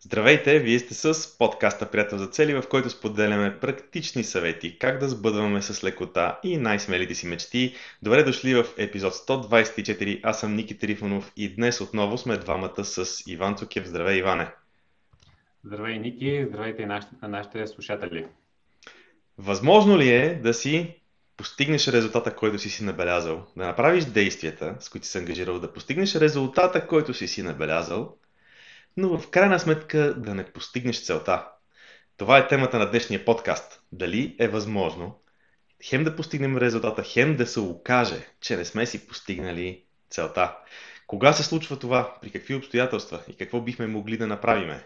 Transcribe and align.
Здравейте, 0.00 0.58
вие 0.58 0.78
сте 0.78 0.94
с 0.94 1.38
подкаста 1.38 1.90
Приятел 1.90 2.18
за 2.18 2.26
цели, 2.26 2.54
в 2.54 2.64
който 2.70 2.90
споделяме 2.90 3.58
практични 3.60 4.24
съвети 4.24 4.78
как 4.78 4.98
да 4.98 5.08
сбъдваме 5.08 5.62
с 5.62 5.84
лекота 5.84 6.40
и 6.42 6.56
най-смелите 6.56 7.14
си 7.14 7.26
мечти. 7.26 7.74
Добре 8.02 8.22
дошли 8.22 8.54
в 8.54 8.64
епизод 8.76 9.14
124. 9.14 10.20
Аз 10.22 10.40
съм 10.40 10.54
Ники 10.54 10.78
Трифонов 10.78 11.32
и 11.36 11.54
днес 11.54 11.80
отново 11.80 12.18
сме 12.18 12.36
двамата 12.36 12.84
с 12.84 13.22
Иван 13.26 13.56
Цукев. 13.56 13.86
Здравей, 13.86 14.18
Иване! 14.18 14.48
Здравей, 15.64 15.98
Ники! 15.98 16.46
Здравейте 16.48 16.82
и 16.82 16.86
нашите, 16.86 17.14
на 17.22 17.28
нашите 17.28 17.66
слушатели! 17.66 18.26
Възможно 19.38 19.98
ли 19.98 20.10
е 20.10 20.34
да 20.34 20.54
си 20.54 20.94
постигнеш 21.36 21.88
резултата, 21.88 22.36
който 22.36 22.58
си 22.58 22.70
си 22.70 22.84
набелязал, 22.84 23.46
да 23.56 23.66
направиш 23.66 24.04
действията, 24.04 24.76
с 24.80 24.88
които 24.88 25.06
си 25.06 25.18
ангажирал, 25.18 25.58
да 25.58 25.72
постигнеш 25.72 26.14
резултата, 26.14 26.86
който 26.86 27.14
си 27.14 27.28
си 27.28 27.42
набелязал– 27.42 28.16
но 28.98 29.18
в 29.18 29.30
крайна 29.30 29.60
сметка 29.60 30.14
да 30.16 30.34
не 30.34 30.44
постигнеш 30.44 31.04
целта. 31.04 31.48
Това 32.16 32.38
е 32.38 32.48
темата 32.48 32.78
на 32.78 32.90
днешния 32.90 33.24
подкаст. 33.24 33.82
Дали 33.92 34.36
е 34.38 34.48
възможно 34.48 35.20
хем 35.84 36.04
да 36.04 36.16
постигнем 36.16 36.56
резултата, 36.56 37.02
хем 37.02 37.36
да 37.36 37.46
се 37.46 37.60
окаже, 37.60 38.26
че 38.40 38.56
не 38.56 38.64
сме 38.64 38.86
си 38.86 39.08
постигнали 39.08 39.84
целта. 40.10 40.56
Кога 41.06 41.32
се 41.32 41.42
случва 41.42 41.78
това? 41.78 42.18
При 42.20 42.30
какви 42.30 42.54
обстоятелства? 42.54 43.22
И 43.28 43.36
какво 43.36 43.60
бихме 43.60 43.86
могли 43.86 44.16
да 44.16 44.26
направиме? 44.26 44.84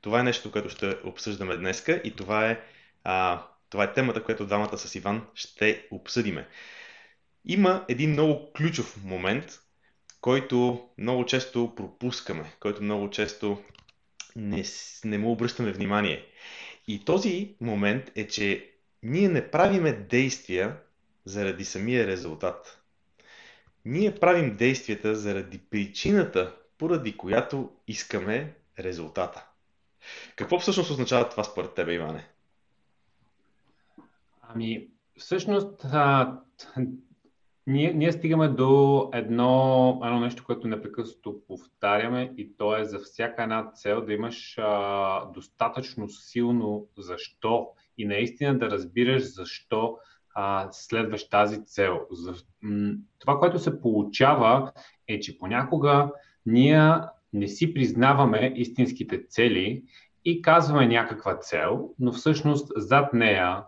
Това 0.00 0.20
е 0.20 0.22
нещо, 0.22 0.52
което 0.52 0.68
ще 0.68 0.96
обсъждаме 1.04 1.56
днеска 1.56 2.00
и 2.04 2.16
това 2.16 2.50
е, 2.50 2.60
а, 3.04 3.42
това 3.70 3.84
е 3.84 3.92
темата, 3.92 4.24
която 4.24 4.46
двамата 4.46 4.78
с 4.78 4.94
Иван 4.94 5.26
ще 5.34 5.86
обсъдиме. 5.90 6.48
Има 7.44 7.84
един 7.88 8.10
много 8.10 8.52
ключов 8.52 8.96
момент, 9.04 9.60
който 10.24 10.88
много 10.98 11.26
често 11.26 11.72
пропускаме, 11.76 12.52
който 12.60 12.82
много 12.82 13.10
често 13.10 13.62
не, 14.36 14.64
не 15.04 15.18
му 15.18 15.32
обръщаме 15.32 15.72
внимание. 15.72 16.26
И 16.88 17.04
този 17.04 17.56
момент 17.60 18.10
е, 18.16 18.26
че 18.26 18.70
ние 19.02 19.28
не 19.28 19.50
правиме 19.50 19.92
действия 19.92 20.76
заради 21.24 21.64
самия 21.64 22.06
резултат. 22.06 22.82
Ние 23.84 24.14
правим 24.14 24.56
действията 24.56 25.14
заради 25.14 25.58
причината, 25.58 26.56
поради 26.78 27.16
която 27.16 27.70
искаме 27.88 28.54
резултата. 28.78 29.46
Какво 30.36 30.58
всъщност 30.58 30.90
означава 30.90 31.28
това 31.28 31.44
според 31.44 31.74
тебе, 31.74 31.94
Иване? 31.94 32.28
Ами, 34.42 34.88
всъщност, 35.18 35.84
ние, 37.66 37.92
ние 37.92 38.12
стигаме 38.12 38.48
до 38.48 39.10
едно, 39.12 40.00
едно 40.04 40.20
нещо, 40.20 40.44
което 40.46 40.68
непрекъснато 40.68 41.40
повтаряме 41.48 42.32
и 42.36 42.56
то 42.56 42.76
е 42.76 42.84
за 42.84 42.98
всяка 42.98 43.42
една 43.42 43.72
цел 43.72 44.04
да 44.04 44.12
имаш 44.12 44.58
а, 44.58 45.24
достатъчно 45.34 46.08
силно 46.08 46.86
защо 46.98 47.68
и 47.98 48.04
наистина 48.04 48.58
да 48.58 48.70
разбираш 48.70 49.34
защо 49.34 49.96
а, 50.34 50.68
следваш 50.72 51.28
тази 51.28 51.64
цел. 51.64 52.00
За, 52.10 52.34
м- 52.62 52.94
това, 53.18 53.38
което 53.38 53.58
се 53.58 53.80
получава 53.80 54.72
е, 55.08 55.20
че 55.20 55.38
понякога 55.38 56.12
ние 56.46 56.94
не 57.32 57.48
си 57.48 57.74
признаваме 57.74 58.52
истинските 58.56 59.26
цели 59.26 59.84
и 60.24 60.42
казваме 60.42 60.86
някаква 60.86 61.38
цел, 61.38 61.90
но 61.98 62.12
всъщност 62.12 62.72
зад 62.76 63.12
нея 63.12 63.64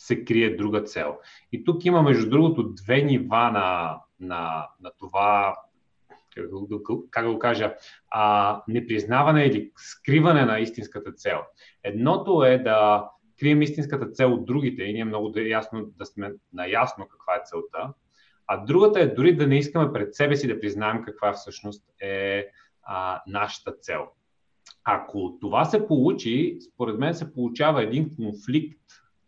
се 0.00 0.24
крие 0.24 0.56
друга 0.56 0.82
цел. 0.82 1.18
И 1.52 1.64
тук 1.64 1.84
има, 1.84 2.02
между 2.02 2.30
другото, 2.30 2.72
две 2.72 3.02
нива 3.02 3.50
на, 3.50 4.00
на, 4.20 4.68
на 4.80 4.90
това, 4.98 5.56
как 7.10 7.24
да 7.24 7.32
го 7.32 7.38
кажа, 7.38 7.74
а, 8.10 8.62
непризнаване 8.68 9.44
или 9.44 9.70
скриване 9.76 10.44
на 10.44 10.58
истинската 10.58 11.12
цел. 11.12 11.38
Едното 11.84 12.44
е 12.44 12.58
да 12.58 13.08
крием 13.40 13.62
истинската 13.62 14.10
цел 14.10 14.34
от 14.34 14.44
другите 14.44 14.82
и 14.82 14.92
ние 14.92 15.04
много 15.04 15.28
да, 15.28 15.42
ясно, 15.42 15.86
да 15.98 16.06
сме 16.06 16.32
наясно 16.52 17.08
каква 17.08 17.34
е 17.34 17.42
целта. 17.44 17.92
А 18.46 18.56
другата 18.56 19.00
е 19.00 19.14
дори 19.14 19.36
да 19.36 19.46
не 19.46 19.58
искаме 19.58 19.92
пред 19.92 20.14
себе 20.14 20.36
си 20.36 20.48
да 20.48 20.60
признаем 20.60 21.02
каква 21.02 21.32
всъщност 21.32 21.84
е 22.00 22.46
а, 22.82 23.22
нашата 23.26 23.72
цел. 23.72 24.08
Ако 24.84 25.38
това 25.40 25.64
се 25.64 25.86
получи, 25.86 26.58
според 26.74 26.98
мен 26.98 27.14
се 27.14 27.32
получава 27.32 27.82
един 27.82 28.16
конфликт 28.16 28.80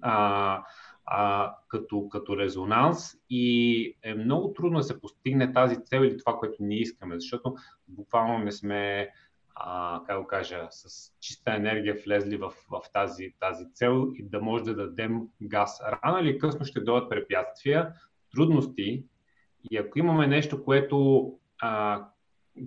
а, 0.03 0.65
а, 1.07 1.55
като, 1.69 2.09
като 2.09 2.39
резонанс 2.39 3.17
и 3.31 3.97
е 4.03 4.15
много 4.15 4.53
трудно 4.53 4.79
да 4.79 4.83
се 4.83 5.01
постигне 5.01 5.53
тази 5.53 5.85
цел 5.85 6.01
или 6.01 6.19
това, 6.19 6.39
което 6.39 6.57
ние 6.61 6.79
искаме, 6.79 7.15
защото 7.15 7.55
буквално 7.89 8.39
не 8.39 8.53
сме, 8.53 9.09
а, 9.55 10.01
как 10.07 10.21
го 10.21 10.27
кажа, 10.27 10.67
с 10.71 11.13
чиста 11.21 11.55
енергия 11.55 11.97
влезли 12.07 12.37
в, 12.37 12.53
в 12.71 12.81
тази, 12.93 13.35
тази 13.41 13.73
цел 13.75 14.09
и 14.15 14.23
да 14.23 14.41
може 14.41 14.65
да 14.65 14.75
дадем 14.75 15.21
газ. 15.43 15.81
Рано 16.05 16.19
или 16.19 16.39
късно 16.39 16.65
ще 16.65 16.81
дойдат 16.81 17.11
препятствия, 17.11 17.93
трудности 18.35 19.05
и 19.71 19.77
ако 19.77 19.99
имаме 19.99 20.27
нещо, 20.27 20.65
което, 20.65 21.29
а, 21.61 22.05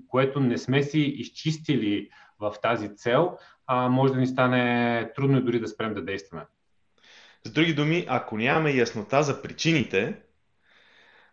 което 0.07 0.39
не 0.39 0.57
сме 0.57 0.83
си 0.83 0.99
изчистили 0.99 2.09
в 2.39 2.53
тази 2.61 2.95
цел, 2.95 3.37
а, 3.67 3.89
може 3.89 4.13
да 4.13 4.19
ни 4.19 4.27
стане 4.27 5.11
трудно 5.15 5.41
дори 5.41 5.59
да 5.59 5.67
спрем 5.67 5.93
да 5.93 6.05
действаме. 6.05 6.45
С 7.45 7.51
други 7.51 7.73
думи, 7.73 8.05
ако 8.09 8.37
нямаме 8.37 8.71
яснота 8.71 9.23
за 9.23 9.41
причините, 9.41 10.15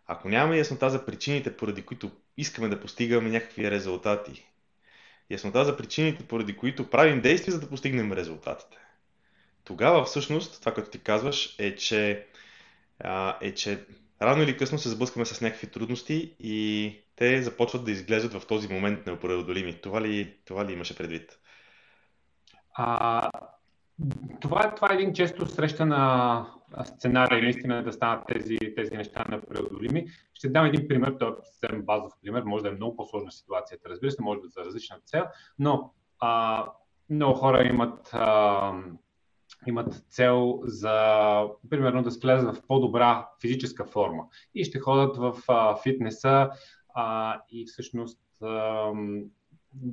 ако 0.07 0.29
нямаме 0.29 0.57
яснота 0.57 0.89
за 0.89 1.05
причините, 1.05 1.57
поради 1.57 1.81
които 1.81 2.11
искаме 2.37 2.67
да 2.67 2.79
постигаме 2.79 3.29
някакви 3.29 3.71
резултати, 3.71 4.45
яснота 5.29 5.65
за 5.65 5.77
причините, 5.77 6.27
поради 6.27 6.57
които 6.57 6.89
правим 6.89 7.21
действия, 7.21 7.53
за 7.53 7.59
да 7.59 7.69
постигнем 7.69 8.13
резултатите, 8.13 8.77
тогава 9.63 10.05
всъщност 10.05 10.59
това, 10.59 10.73
което 10.73 10.89
ти 10.89 10.99
казваш, 10.99 11.55
е, 11.59 11.75
че, 11.75 12.27
а, 12.99 13.37
е, 13.41 13.53
че 13.53 13.85
рано 14.21 14.43
или 14.43 14.57
късно 14.57 14.77
се 14.77 14.89
сблъскваме 14.89 15.25
с 15.25 15.41
някакви 15.41 15.67
трудности 15.67 16.35
и 16.39 16.97
те 17.15 17.41
започват 17.41 17.85
да 17.85 17.91
изглеждат 17.91 18.33
в 18.33 18.47
този 18.47 18.67
момент 18.67 19.05
неопреодолими. 19.05 19.81
Това 19.81 20.01
ли, 20.01 20.37
това 20.45 20.65
ли 20.65 20.73
имаше 20.73 20.97
предвид? 20.97 21.39
А, 22.73 23.29
това, 24.41 24.75
това 24.75 24.91
е 24.91 24.95
един 24.95 25.13
често 25.13 25.45
срещан 25.45 25.91
сценарий, 26.85 27.41
наистина 27.41 27.83
да 27.83 27.93
станат 27.93 28.27
тези, 28.27 28.57
тези 28.75 28.97
неща 28.97 29.25
непреодолими. 29.29 30.07
Ще 30.33 30.49
дам 30.49 30.65
един 30.65 30.87
пример, 30.87 31.15
той 31.19 31.29
е 31.29 31.33
съвсем 31.43 31.81
базов 31.81 32.11
пример, 32.21 32.43
може 32.43 32.63
да 32.63 32.69
е 32.69 32.73
много 32.73 32.95
по-сложна 32.95 33.31
ситуацията, 33.31 33.89
разбира 33.89 34.11
се, 34.11 34.21
може 34.21 34.39
да 34.39 34.47
е 34.47 34.49
за 34.49 34.65
различна 34.65 34.97
цел, 35.05 35.23
но 35.59 35.91
а, 36.19 36.65
много 37.09 37.33
хора 37.33 37.63
имат, 37.63 38.09
а, 38.13 38.73
имат 39.67 39.93
цел 40.09 40.59
за, 40.63 41.47
примерно, 41.69 42.03
да 42.03 42.11
слезат 42.11 42.57
в 42.57 42.67
по-добра 42.67 43.29
физическа 43.41 43.85
форма 43.85 44.23
и 44.55 44.63
ще 44.63 44.79
ходят 44.79 45.17
в 45.17 45.35
а, 45.47 45.75
фитнеса 45.75 46.49
а, 46.95 47.39
и 47.49 47.65
всъщност 47.65 48.19
а, 48.41 48.91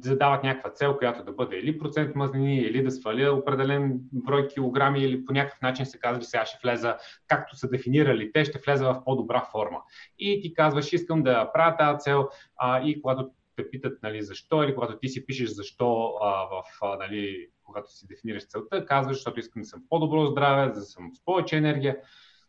задават 0.02 0.42
някаква 0.42 0.70
цел, 0.70 0.98
която 0.98 1.24
да 1.24 1.32
бъде 1.32 1.56
или 1.56 1.78
процент 1.78 2.14
мазнини, 2.14 2.56
или 2.56 2.82
да 2.82 2.90
сваля 2.90 3.32
определен 3.32 4.00
брой 4.12 4.48
килограми, 4.48 5.00
или 5.00 5.24
по 5.24 5.32
някакъв 5.32 5.60
начин 5.60 5.86
се 5.86 5.98
казва, 5.98 6.22
сега 6.22 6.46
ще 6.46 6.58
влеза, 6.62 6.96
както 7.26 7.56
са 7.56 7.68
дефинирали 7.68 8.32
те, 8.32 8.44
ще 8.44 8.60
влеза 8.66 8.84
в 8.84 9.04
по-добра 9.04 9.48
форма. 9.52 9.78
И 10.18 10.40
ти 10.42 10.54
казваш, 10.54 10.92
искам 10.92 11.22
да 11.22 11.52
правя 11.52 11.76
тази 11.76 11.98
цел, 11.98 12.28
а, 12.56 12.82
и 12.82 13.02
когато 13.02 13.30
те 13.56 13.70
питат 13.70 14.02
нали, 14.02 14.22
защо, 14.22 14.62
или 14.62 14.74
когато 14.74 14.98
ти 14.98 15.08
си 15.08 15.26
пишеш 15.26 15.50
защо 15.50 16.14
а, 16.22 16.44
в, 16.44 16.62
а, 16.82 16.96
нали, 16.96 17.48
когато 17.64 17.92
си 17.92 18.06
дефинираш 18.06 18.48
целта, 18.48 18.86
казваш, 18.86 19.16
защото 19.16 19.40
искам 19.40 19.62
да 19.62 19.68
съм 19.68 19.82
по-добро 19.88 20.26
здраве, 20.26 20.72
да 20.72 20.80
съм 20.80 21.10
с 21.14 21.24
повече 21.24 21.56
енергия. 21.56 21.96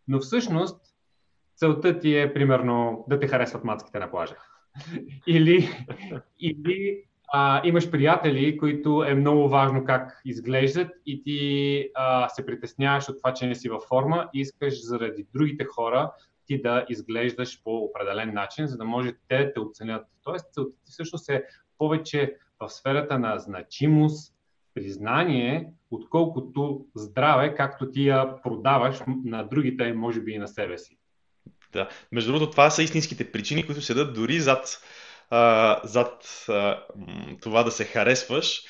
Но 0.08 0.20
всъщност 0.20 0.82
целта 1.56 2.00
ти 2.00 2.18
е 2.18 2.34
примерно 2.34 3.06
да 3.10 3.20
те 3.20 3.28
харесват 3.28 3.64
мацките 3.64 4.00
на 4.00 4.12
плажа. 4.12 4.36
или, 5.28 5.70
или 6.40 7.04
а, 7.34 7.62
имаш 7.64 7.92
приятели, 7.92 8.58
които 8.58 9.04
е 9.08 9.16
много 9.16 9.50
важно 9.50 9.86
как 9.86 10.22
изглеждат 10.26 10.92
и 11.06 11.24
ти 11.24 11.90
а, 11.96 12.30
се 12.30 12.46
притесняваш 12.46 13.10
от 13.10 13.18
това, 13.18 13.34
че 13.34 13.48
не 13.48 13.56
си 13.56 13.70
във 13.70 13.84
форма 13.84 14.30
и 14.34 14.40
искаш 14.40 14.84
заради 14.86 15.26
другите 15.34 15.66
хора 15.66 16.12
ти 16.48 16.62
да 16.62 16.86
изглеждаш 16.90 17.64
по 17.64 17.78
определен 17.78 18.34
начин, 18.34 18.68
за 18.68 18.78
да 18.78 18.86
може 18.86 19.14
те 19.28 19.38
да 19.38 19.54
те 19.54 19.60
оценят. 19.60 20.06
Тоест, 20.24 20.46
целта 20.54 20.76
ти 20.86 20.92
всъщност 20.92 21.30
е 21.30 21.44
повече 21.78 22.36
в 22.60 22.70
сферата 22.70 23.20
на 23.20 23.40
значимост, 23.40 24.34
признание, 24.74 25.70
отколкото 25.92 26.86
здраве, 26.96 27.56
както 27.56 27.92
ти 27.92 28.08
я 28.08 28.42
продаваш 28.44 29.00
на 29.26 29.44
другите, 29.44 29.94
може 29.94 30.22
би 30.22 30.32
и 30.32 30.38
на 30.38 30.48
себе 30.48 30.78
си. 30.78 30.98
Да. 31.74 31.90
Между 32.12 32.32
другото, 32.32 32.52
това 32.52 32.70
са 32.70 32.84
истинските 32.84 33.32
причини, 33.32 33.66
които 33.66 33.82
седат 33.82 34.14
дори 34.14 34.40
зад 34.40 34.82
зад 35.84 36.46
това 37.42 37.64
да 37.64 37.72
се 37.72 37.86
харесваш. 37.86 38.62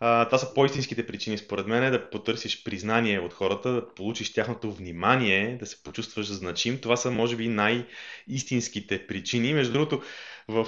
Това 0.00 0.38
са 0.38 0.54
по-истинските 0.54 1.06
причини, 1.06 1.38
според 1.38 1.66
мен, 1.66 1.92
да 1.92 2.10
потърсиш 2.10 2.64
признание 2.64 3.20
от 3.20 3.32
хората, 3.32 3.72
да 3.72 3.94
получиш 3.94 4.32
тяхното 4.32 4.72
внимание, 4.72 5.56
да 5.56 5.66
се 5.66 5.82
почувстваш 5.82 6.26
значим. 6.26 6.80
Това 6.80 6.96
са, 6.96 7.10
може 7.10 7.36
би, 7.36 7.48
най-истинските 7.48 9.06
причини. 9.06 9.54
Между 9.54 9.72
другото, 9.72 10.02
в, 10.48 10.66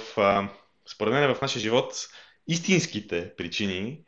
според 0.85 1.13
мен, 1.13 1.35
в 1.35 1.41
нашия 1.41 1.61
живот 1.61 2.07
истинските 2.47 3.35
причини 3.37 3.99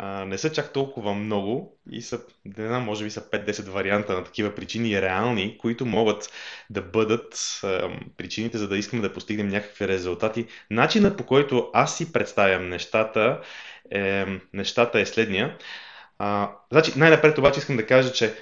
а, 0.00 0.24
не 0.24 0.38
са 0.38 0.52
чак 0.52 0.72
толкова 0.72 1.14
много 1.14 1.78
и 1.90 2.02
са, 2.02 2.20
не 2.44 2.66
знам, 2.66 2.84
може 2.84 3.04
би 3.04 3.10
са 3.10 3.20
5-10 3.20 3.68
варианта 3.68 4.14
на 4.14 4.24
такива 4.24 4.54
причини 4.54 5.02
реални, 5.02 5.58
които 5.58 5.86
могат 5.86 6.32
да 6.70 6.82
бъдат 6.82 7.60
а, 7.64 7.90
причините, 8.16 8.58
за 8.58 8.68
да 8.68 8.78
искаме 8.78 9.02
да 9.02 9.12
постигнем 9.12 9.48
някакви 9.48 9.88
резултати. 9.88 10.46
Начинът 10.70 11.16
по 11.16 11.26
който 11.26 11.70
аз 11.72 11.96
си 11.96 12.12
представям 12.12 12.68
нещата 12.68 13.40
е, 13.90 14.26
нещата 14.52 15.00
е 15.00 15.06
следния. 15.06 15.58
А, 16.18 16.52
значи, 16.72 16.92
най-напред 16.96 17.38
обаче 17.38 17.58
искам 17.58 17.76
да 17.76 17.86
кажа, 17.86 18.12
че 18.12 18.34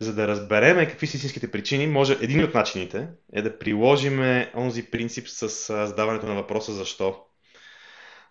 за 0.00 0.14
да 0.14 0.28
разбереме 0.28 0.88
какви 0.88 1.06
са 1.06 1.16
истинските 1.16 1.50
причини, 1.50 1.86
може 1.86 2.18
един 2.20 2.44
от 2.44 2.54
начините 2.54 3.08
е 3.32 3.42
да 3.42 3.58
приложиме 3.58 4.52
онзи 4.56 4.90
принцип 4.90 5.28
с 5.28 5.48
задаването 5.86 6.26
на 6.26 6.34
въпроса 6.34 6.72
защо. 6.72 7.27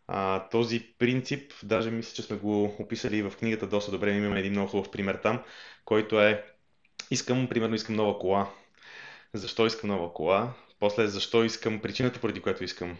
А, 0.08 0.50
този 0.50 0.94
принцип, 1.00 1.54
даже 1.64 1.92
мисля, 1.92 2.14
че 2.16 2.22
сме 2.22 2.38
го 2.38 2.76
описали 2.80 3.22
в 3.22 3.34
книгата 3.40 3.68
доста 3.68 3.92
добре, 3.92 4.12
имаме 4.12 4.40
един 4.40 4.52
много 4.52 4.70
хубав 4.70 4.92
пример 4.92 5.16
там, 5.16 5.44
който 5.86 6.22
е 6.22 6.46
искам, 7.12 7.48
примерно 7.48 7.76
искам 7.76 7.96
нова 7.96 8.20
кола. 8.20 8.50
Защо 9.34 9.66
искам 9.66 9.90
нова 9.90 10.14
кола? 10.14 10.54
После 10.80 11.08
защо 11.08 11.44
искам, 11.44 11.80
причината 11.80 12.20
поради 12.20 12.42
която 12.42 12.64
искам 12.64 12.98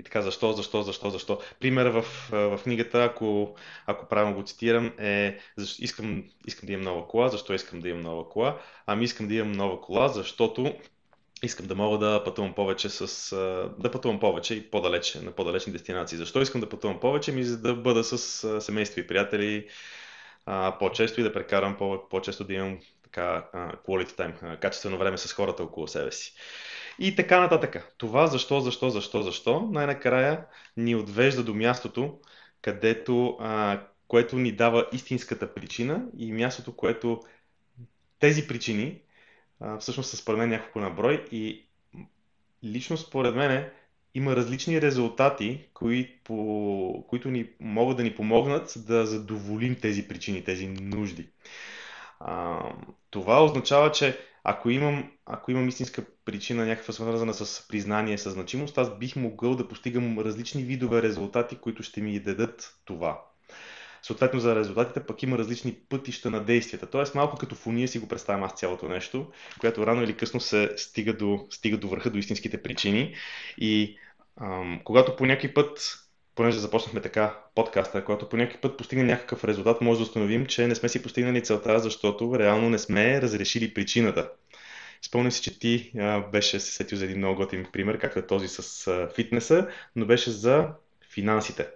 и 0.00 0.04
така, 0.04 0.22
защо, 0.22 0.52
защо, 0.52 0.82
защо, 0.82 1.10
защо. 1.10 1.40
Пример 1.60 1.86
в, 1.86 2.02
в 2.30 2.60
книгата, 2.64 3.04
ако, 3.04 3.54
ако 3.86 4.08
правилно 4.08 4.36
го 4.36 4.42
цитирам, 4.42 4.92
е 4.98 5.38
защо, 5.56 5.84
искам, 5.84 6.24
искам 6.46 6.66
да 6.66 6.72
имам 6.72 6.84
нова 6.84 7.08
кола. 7.08 7.28
Защо 7.28 7.54
искам 7.54 7.80
да 7.80 7.88
имам 7.88 8.02
нова 8.02 8.28
кола? 8.28 8.60
Ами 8.86 9.04
искам 9.04 9.28
да 9.28 9.34
имам 9.34 9.52
нова 9.52 9.80
кола, 9.80 10.08
защото 10.08 10.74
искам 11.42 11.66
да 11.66 11.74
мога 11.74 11.98
да 11.98 12.24
пътувам 12.24 12.54
повече 12.54 12.88
с... 12.88 13.36
да 13.78 13.90
пътувам 13.90 14.20
повече 14.20 14.54
и 14.54 14.70
по-далече, 14.70 15.20
на 15.20 15.32
по-далечни 15.32 15.72
дестинации. 15.72 16.18
Защо 16.18 16.40
искам 16.40 16.60
да 16.60 16.68
пътувам 16.68 17.00
повече? 17.00 17.32
Ми 17.32 17.44
за 17.44 17.58
да 17.58 17.74
бъда 17.74 18.04
с 18.04 18.60
семейство 18.60 19.00
и 19.00 19.06
приятели 19.06 19.68
по-често 20.78 21.20
и 21.20 21.24
да 21.24 21.32
прекарам 21.32 21.76
по- 21.76 22.08
по-често 22.08 22.44
да 22.44 22.54
имам 22.54 22.78
така 23.02 23.48
quality 23.86 24.10
time, 24.10 24.60
качествено 24.60 24.98
време 24.98 25.18
с 25.18 25.32
хората 25.32 25.62
около 25.62 25.88
себе 25.88 26.12
си. 26.12 26.34
И 26.98 27.14
така 27.14 27.40
нататък. 27.40 27.94
Това 27.98 28.26
защо, 28.26 28.60
защо, 28.60 28.90
защо, 28.90 29.22
защо, 29.22 29.60
най-накрая 29.60 30.46
ни 30.76 30.94
отвежда 30.94 31.42
до 31.42 31.54
мястото, 31.54 32.18
където, 32.62 33.38
което 34.08 34.36
ни 34.36 34.52
дава 34.52 34.86
истинската 34.92 35.54
причина 35.54 36.04
и 36.18 36.32
мястото, 36.32 36.76
което 36.76 37.20
тези 38.18 38.46
причини 38.46 39.00
всъщност 39.80 40.10
са 40.10 40.16
според 40.16 40.38
мен 40.38 40.48
няколко 40.48 40.80
на 40.80 40.90
брой 40.90 41.24
и 41.32 41.66
лично 42.64 42.96
според 42.96 43.34
мен 43.34 43.70
има 44.14 44.36
различни 44.36 44.82
резултати, 44.82 45.68
кои, 45.74 46.18
по, 46.24 47.04
които 47.08 47.30
ни 47.30 47.46
могат 47.60 47.96
да 47.96 48.02
ни 48.02 48.14
помогнат 48.14 48.74
да 48.76 49.06
задоволим 49.06 49.76
тези 49.80 50.08
причини, 50.08 50.44
тези 50.44 50.66
нужди. 50.68 51.28
А, 52.20 52.60
това 53.10 53.44
означава, 53.44 53.92
че 53.92 54.18
ако 54.44 54.70
имам, 54.70 55.10
ако 55.26 55.50
имам 55.50 55.68
истинска 55.68 56.04
причина, 56.24 56.66
някаква 56.66 56.92
свързана 56.92 57.34
с 57.34 57.68
признание, 57.68 58.18
с 58.18 58.30
значимост, 58.30 58.78
аз 58.78 58.98
бих 58.98 59.16
могъл 59.16 59.56
да 59.56 59.68
постигам 59.68 60.18
различни 60.18 60.62
видове 60.62 61.02
резултати, 61.02 61.56
които 61.56 61.82
ще 61.82 62.00
ми 62.00 62.20
дадат 62.20 62.78
това. 62.84 63.24
Съответно 64.02 64.40
за 64.40 64.56
резултатите 64.56 65.06
пък 65.06 65.22
има 65.22 65.38
различни 65.38 65.74
пътища 65.88 66.30
на 66.30 66.44
действията. 66.44 66.86
Тоест 66.86 67.14
малко 67.14 67.36
като 67.36 67.54
фуния 67.54 67.88
си 67.88 67.98
го 67.98 68.08
представям 68.08 68.42
аз 68.42 68.52
цялото 68.52 68.88
нещо, 68.88 69.26
което 69.60 69.86
рано 69.86 70.02
или 70.02 70.16
късно 70.16 70.40
се 70.40 70.72
стига 70.76 71.12
до, 71.12 71.46
стига 71.50 71.76
до 71.76 71.88
върха, 71.88 72.10
до 72.10 72.18
истинските 72.18 72.62
причини. 72.62 73.14
И 73.58 73.98
ам, 74.40 74.80
когато 74.84 75.16
по 75.16 75.26
някой 75.26 75.54
път 75.54 75.98
понеже 76.34 76.58
започнахме 76.58 77.00
така 77.00 77.38
подкаста, 77.54 78.04
когато 78.04 78.28
по 78.28 78.36
някакъв 78.36 78.60
път 78.60 78.76
постигнем 78.76 79.06
някакъв 79.06 79.44
резултат, 79.44 79.80
може 79.80 79.98
да 79.98 80.04
установим, 80.04 80.46
че 80.46 80.66
не 80.68 80.74
сме 80.74 80.88
си 80.88 81.02
постигнали 81.02 81.42
целта, 81.42 81.78
защото 81.78 82.38
реално 82.38 82.70
не 82.70 82.78
сме 82.78 83.22
разрешили 83.22 83.74
причината. 83.74 84.30
Спомням 85.02 85.32
си, 85.32 85.42
че 85.42 85.58
ти 85.58 85.92
а, 85.98 86.20
беше 86.20 86.60
се 86.60 86.72
сетил 86.72 86.98
за 86.98 87.04
един 87.04 87.18
много 87.18 87.36
готин 87.36 87.66
пример, 87.72 87.98
както 87.98 88.18
е 88.18 88.26
този 88.26 88.48
с 88.48 88.86
а, 88.86 89.08
фитнеса, 89.14 89.68
но 89.96 90.06
беше 90.06 90.30
за 90.30 90.68
финансите. 91.10 91.66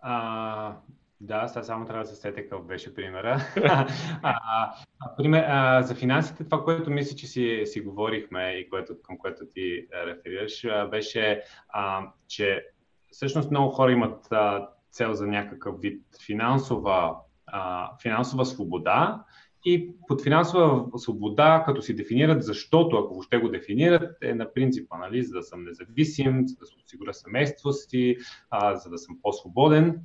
А, 0.00 0.74
да, 1.20 1.48
сега 1.48 1.62
само 1.62 1.86
трябва 1.86 2.02
да 2.02 2.08
се 2.08 2.16
сетя 2.16 2.42
какъв 2.42 2.66
беше 2.66 2.94
примера. 2.94 3.40
а, 3.64 3.86
а, 4.22 5.16
пример, 5.16 5.44
а, 5.48 5.82
за 5.82 5.94
финансите, 5.94 6.44
това, 6.44 6.64
което 6.64 6.90
мисля, 6.90 7.16
че 7.16 7.26
си, 7.26 7.62
си 7.64 7.80
говорихме 7.80 8.50
и 8.50 8.70
което, 8.70 8.94
към 9.02 9.18
което 9.18 9.46
ти 9.54 9.86
реферираш, 10.06 10.66
беше, 10.90 11.42
а, 11.68 12.06
че 12.28 12.66
всъщност 13.10 13.50
много 13.50 13.70
хора 13.70 13.92
имат 13.92 14.32
а, 14.32 14.68
цел 14.90 15.12
за 15.12 15.26
някакъв 15.26 15.80
вид 15.80 16.02
финансова, 16.26 17.16
а, 17.46 17.90
финансова 18.02 18.44
свобода 18.46 19.24
и 19.64 19.94
под 20.08 20.22
финансова 20.22 20.98
свобода, 20.98 21.62
като 21.66 21.82
си 21.82 21.96
дефинират 21.96 22.42
защото, 22.42 22.96
ако 22.96 23.14
въобще 23.14 23.38
го 23.38 23.48
дефинират, 23.48 24.16
е 24.22 24.34
на 24.34 24.52
принципа, 24.52 24.98
нали, 24.98 25.22
за 25.22 25.34
да 25.34 25.42
съм 25.42 25.64
независим, 25.64 26.48
за 26.48 26.56
да 26.56 26.66
се 26.66 26.74
осигуря 26.86 27.14
семейство 27.14 27.72
си, 27.72 28.16
а, 28.50 28.76
за 28.76 28.90
да 28.90 28.98
съм 28.98 29.18
по-свободен. 29.22 30.00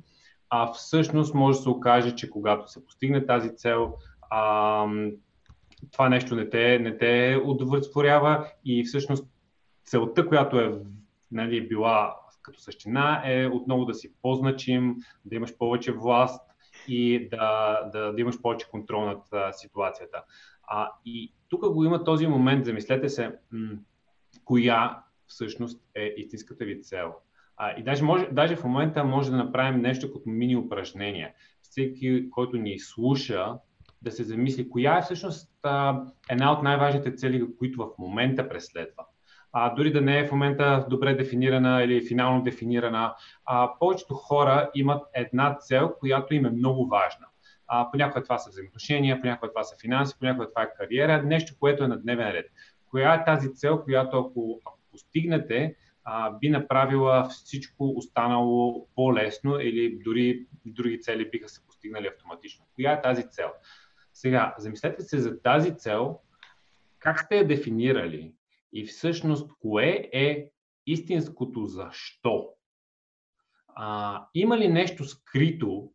А 0.50 0.72
всъщност 0.72 1.34
може 1.34 1.58
да 1.58 1.62
се 1.62 1.68
окаже, 1.68 2.14
че 2.14 2.30
когато 2.30 2.72
се 2.72 2.84
постигне 2.84 3.26
тази 3.26 3.56
цел, 3.56 3.94
а, 4.30 4.86
това 5.92 6.08
нещо 6.08 6.34
не 6.34 6.50
те, 6.50 6.78
не 6.78 6.98
те 6.98 7.40
удовлетворява. 7.44 8.46
И 8.64 8.84
всъщност 8.84 9.26
целта, 9.84 10.28
която 10.28 10.60
е 10.60 10.78
нали, 11.32 11.68
била 11.68 12.16
като 12.42 12.60
същина, 12.60 13.22
е 13.24 13.46
отново 13.46 13.84
да 13.84 13.94
си 13.94 14.12
по-значим, 14.22 14.96
да 15.24 15.36
имаш 15.36 15.56
повече 15.56 15.92
власт 15.92 16.45
и 16.88 17.28
да, 17.28 17.80
да, 17.92 18.12
да 18.12 18.20
имаш 18.20 18.40
повече 18.42 18.70
контрол 18.70 19.04
над 19.04 19.22
а, 19.32 19.52
ситуацията. 19.52 20.22
А, 20.62 20.90
и 21.04 21.32
тук 21.48 21.68
го 21.72 21.84
има 21.84 22.04
този 22.04 22.26
момент, 22.26 22.64
замислете 22.64 23.08
се, 23.08 23.32
м- 23.52 23.76
коя 24.44 24.98
всъщност 25.26 25.82
е 25.94 26.14
истинската 26.16 26.64
ви 26.64 26.82
цел. 26.82 27.14
А, 27.56 27.70
и 27.78 27.82
даже, 27.82 28.04
може, 28.04 28.26
даже 28.32 28.56
в 28.56 28.64
момента 28.64 29.04
може 29.04 29.30
да 29.30 29.36
направим 29.36 29.80
нещо 29.80 30.12
като 30.12 30.30
мини 30.30 30.56
упражнение. 30.56 31.34
Всеки, 31.62 32.30
който 32.30 32.56
ни 32.56 32.78
слуша, 32.78 33.58
да 34.02 34.12
се 34.12 34.24
замисли 34.24 34.70
коя 34.70 34.98
е 34.98 35.02
всъщност 35.02 35.50
а, 35.62 36.02
една 36.30 36.52
от 36.52 36.62
най-важните 36.62 37.14
цели, 37.14 37.46
които 37.58 37.78
в 37.78 37.98
момента 37.98 38.48
преследва. 38.48 39.06
А, 39.58 39.74
дори 39.74 39.92
да 39.92 40.00
не 40.00 40.18
е 40.18 40.26
в 40.26 40.32
момента 40.32 40.86
добре 40.90 41.14
дефинирана 41.14 41.82
или 41.82 42.06
финално 42.06 42.42
дефинирана, 42.42 43.14
а, 43.44 43.78
повечето 43.78 44.14
хора 44.14 44.70
имат 44.74 45.02
една 45.14 45.56
цел, 45.58 45.94
която 45.98 46.34
им 46.34 46.46
е 46.46 46.50
много 46.50 46.86
важна. 46.86 47.26
А, 47.66 47.90
понякога 47.90 48.22
това 48.22 48.38
са 48.38 48.50
взаимоотношения, 48.50 49.20
понякога 49.20 49.48
това 49.48 49.64
са 49.64 49.76
финанси, 49.80 50.14
понякога 50.18 50.48
това 50.48 50.62
е 50.62 50.72
кариера, 50.78 51.22
нещо, 51.22 51.54
което 51.60 51.84
е 51.84 51.88
на 51.88 51.98
дневен 51.98 52.30
ред. 52.30 52.46
Коя 52.90 53.14
е 53.14 53.24
тази 53.24 53.54
цел, 53.54 53.84
която 53.84 54.18
ако, 54.18 54.60
ако 54.64 54.78
постигнете, 54.90 55.74
а, 56.04 56.30
би 56.30 56.48
направила 56.48 57.28
всичко 57.28 57.92
останало 57.96 58.86
по-лесно 58.94 59.60
или 59.60 59.98
дори 60.04 60.46
други 60.66 61.00
цели 61.00 61.30
биха 61.30 61.48
се 61.48 61.66
постигнали 61.66 62.06
автоматично. 62.06 62.64
Коя 62.74 62.92
е 62.92 63.02
тази 63.02 63.28
цел? 63.28 63.48
Сега, 64.12 64.54
замислете 64.58 65.02
се 65.02 65.18
за 65.18 65.42
тази 65.42 65.76
цел, 65.76 66.18
как 66.98 67.20
сте 67.20 67.36
я 67.36 67.46
дефинирали 67.46 68.32
и 68.72 68.86
всъщност 68.86 69.50
кое 69.60 70.10
е 70.12 70.50
истинското 70.86 71.64
защо? 71.64 72.48
А, 73.68 74.22
има 74.34 74.58
ли 74.58 74.68
нещо 74.68 75.04
скрито, 75.04 75.90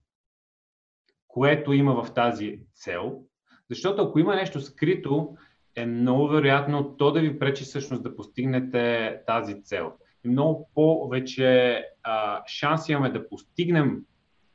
което 1.27 1.73
има 1.73 2.03
в 2.03 2.13
тази 2.13 2.59
цел? 2.73 3.23
Защото 3.69 4.01
ако 4.01 4.19
има 4.19 4.35
нещо 4.35 4.61
скрито, 4.61 5.35
е 5.75 5.85
много 5.85 6.27
вероятно 6.27 6.97
то 6.97 7.11
да 7.11 7.21
ви 7.21 7.39
пречи 7.39 7.63
всъщност 7.63 8.03
да 8.03 8.15
постигнете 8.15 9.17
тази 9.27 9.63
цел. 9.63 9.93
И 10.25 10.29
много 10.29 10.69
повече 10.73 11.83
а, 12.03 12.43
шанс 12.47 12.89
имаме 12.89 13.09
да 13.09 13.29
постигнем 13.29 14.05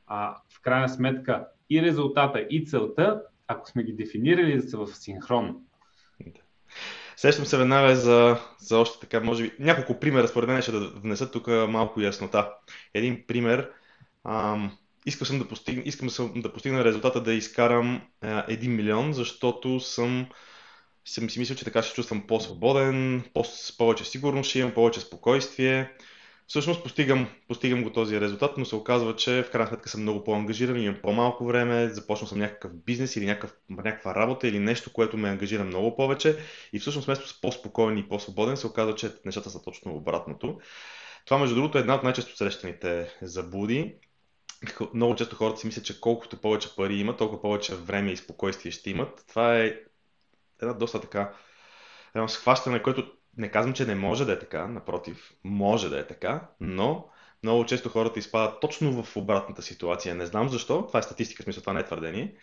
а, 0.07 0.35
в 0.57 0.61
крайна 0.61 0.89
сметка 0.89 1.47
и 1.69 1.81
резултата, 1.81 2.39
и 2.49 2.65
целта, 2.65 3.23
ако 3.47 3.69
сме 3.69 3.83
ги 3.83 3.93
дефинирали 3.93 4.55
да 4.55 4.61
са 4.61 4.77
в 4.77 4.87
синхрон. 4.87 5.57
Сещам 7.17 7.45
се 7.45 7.57
веднага 7.57 7.95
за, 7.95 8.39
за 8.59 8.77
още 8.77 8.99
така, 8.99 9.19
може 9.19 9.43
би, 9.43 9.51
няколко 9.59 9.99
примера, 9.99 10.27
според 10.27 10.49
мен 10.49 10.61
ще 10.61 10.71
да 10.71 10.87
внеса 10.89 11.31
тук 11.31 11.47
малко 11.47 12.01
яснота. 12.01 12.53
Един 12.93 13.23
пример, 13.27 13.71
ам, 14.23 14.77
искам, 15.05 15.27
съм 15.27 15.39
да 15.39 15.47
постигна, 15.47 15.83
искам 15.85 16.09
съм 16.09 16.33
да 16.35 16.53
постигна 16.53 16.83
резултата 16.83 17.23
да 17.23 17.33
изкарам 17.33 18.01
а, 18.21 18.45
1 18.47 18.67
милион, 18.67 19.13
защото 19.13 19.79
съм 19.79 20.27
съм 21.05 21.29
си 21.29 21.39
мислил, 21.39 21.57
че 21.57 21.65
така 21.65 21.83
ще 21.83 21.95
чувствам 21.95 22.27
по-свободен, 22.27 23.23
по- 23.33 23.43
повече 23.77 24.05
сигурност, 24.05 24.49
ще 24.49 24.59
имам 24.59 24.73
повече 24.73 24.99
спокойствие. 24.99 25.91
Всъщност 26.47 26.83
постигам, 26.83 27.27
постигам 27.47 27.83
го 27.83 27.91
този 27.91 28.21
резултат, 28.21 28.57
но 28.57 28.65
се 28.65 28.75
оказва, 28.75 29.15
че 29.15 29.43
в 29.43 29.51
крайна 29.51 29.67
сметка 29.67 29.89
съм 29.89 30.01
много 30.01 30.23
по-ангажиран, 30.23 30.81
имам 30.81 30.99
по-малко 31.01 31.45
време, 31.45 31.89
започнал 31.89 32.27
съм 32.27 32.39
някакъв 32.39 32.71
бизнес 32.73 33.15
или 33.15 33.25
някакъв, 33.25 33.53
някаква 33.69 34.15
работа 34.15 34.47
или 34.47 34.59
нещо, 34.59 34.93
което 34.93 35.17
ме 35.17 35.29
ангажира 35.29 35.63
много 35.63 35.95
повече 35.95 36.37
и 36.73 36.79
всъщност 36.79 37.05
вместо 37.05 37.41
по-спокоен 37.41 37.97
и 37.97 38.07
по-свободен 38.07 38.57
се 38.57 38.67
оказва, 38.67 38.95
че 38.95 39.11
нещата 39.25 39.49
са 39.49 39.61
точно 39.61 39.95
обратното. 39.95 40.59
Това, 41.25 41.37
между 41.37 41.55
другото, 41.55 41.77
е 41.77 41.81
една 41.81 41.95
от 41.95 42.03
най-често 42.03 42.37
срещаните 42.37 43.17
заблуди 43.21 43.95
много 44.93 45.15
често 45.15 45.35
хората 45.35 45.59
си 45.59 45.67
мислят, 45.67 45.85
че 45.85 46.01
колкото 46.01 46.41
повече 46.41 46.75
пари 46.75 46.95
имат, 46.95 47.17
толкова 47.17 47.41
повече 47.41 47.75
време 47.75 48.11
и 48.11 48.17
спокойствие 48.17 48.71
ще 48.71 48.89
имат. 48.89 49.25
Това 49.27 49.57
е 49.57 49.79
една 50.61 50.73
доста 50.73 51.01
така 51.01 51.33
едно 52.15 52.27
схващане, 52.27 52.83
което 52.83 53.16
не 53.37 53.51
казвам, 53.51 53.73
че 53.73 53.85
не 53.85 53.95
може 53.95 54.25
да 54.25 54.33
е 54.33 54.39
така, 54.39 54.67
напротив, 54.67 55.33
може 55.43 55.89
да 55.89 55.99
е 55.99 56.07
така, 56.07 56.47
но 56.59 57.09
много 57.43 57.65
често 57.65 57.89
хората 57.89 58.19
изпадат 58.19 58.61
точно 58.61 59.03
в 59.03 59.17
обратната 59.17 59.61
ситуация. 59.61 60.15
Не 60.15 60.25
знам 60.25 60.49
защо, 60.49 60.87
това 60.87 60.99
е 60.99 61.03
статистика, 61.03 61.43
в 61.43 61.45
смисъл 61.45 61.61
това 61.61 61.73
не 61.73 61.79
е 61.79 61.85
твърдение. 61.85 62.35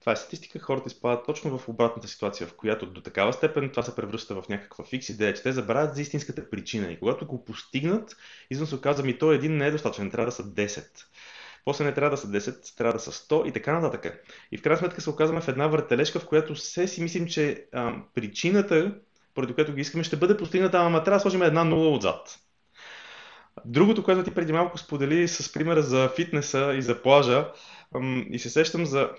Това 0.00 0.12
е 0.12 0.16
статистика, 0.16 0.58
хората 0.58 0.86
изпадат 0.86 1.26
точно 1.26 1.58
в 1.58 1.68
обратната 1.68 2.08
ситуация, 2.08 2.46
в 2.46 2.54
която 2.54 2.86
до 2.86 3.00
такава 3.00 3.32
степен 3.32 3.70
това 3.70 3.82
се 3.82 3.96
превръща 3.96 4.42
в 4.42 4.48
някаква 4.48 4.84
фикс 4.84 5.08
идея, 5.08 5.34
че 5.34 5.42
те 5.42 5.52
забравят 5.52 5.94
за 5.94 6.02
истинската 6.02 6.50
причина. 6.50 6.92
И 6.92 6.98
когато 6.98 7.26
го 7.26 7.44
постигнат, 7.44 8.16
извън 8.50 8.66
се 8.66 8.74
оказва 8.74 9.04
ми, 9.04 9.18
то 9.18 9.32
един 9.32 9.56
не 9.56 9.66
е 9.66 9.70
достатъчен, 9.70 10.10
трябва 10.10 10.26
да 10.26 10.32
са 10.32 10.44
10. 10.44 10.86
После 11.64 11.84
не 11.84 11.94
трябва 11.94 12.10
да 12.10 12.16
са 12.16 12.28
10, 12.28 12.76
трябва 12.76 12.92
да 12.92 12.98
са 12.98 13.12
100 13.12 13.48
и 13.48 13.52
така 13.52 13.80
нататък. 13.80 14.24
И 14.52 14.58
в 14.58 14.62
крайна 14.62 14.78
сметка 14.78 15.00
се 15.00 15.10
оказваме 15.10 15.40
в 15.40 15.48
една 15.48 15.66
въртележка, 15.66 16.20
в 16.20 16.26
която 16.26 16.54
все 16.54 16.88
си 16.88 17.02
мислим, 17.02 17.26
че 17.26 17.66
а, 17.72 17.94
причината, 18.14 19.00
поради 19.34 19.54
която 19.54 19.72
ги 19.72 19.80
искаме, 19.80 20.04
ще 20.04 20.16
бъде 20.16 20.36
постигната, 20.36 20.78
ама 20.78 21.04
трябва 21.04 21.16
да 21.16 21.20
сложим 21.20 21.42
една 21.42 21.64
нула 21.64 21.90
отзад. 21.90 22.38
Другото, 23.64 24.04
което 24.04 24.24
ти 24.24 24.34
преди 24.34 24.52
малко 24.52 24.78
сподели 24.78 25.28
с 25.28 25.52
примера 25.52 25.82
за 25.82 26.08
фитнеса 26.16 26.74
и 26.76 26.82
за 26.82 27.02
плажа, 27.02 27.52
и 28.30 28.38
се 28.38 28.50
сещам 28.50 28.86
за 28.86 29.10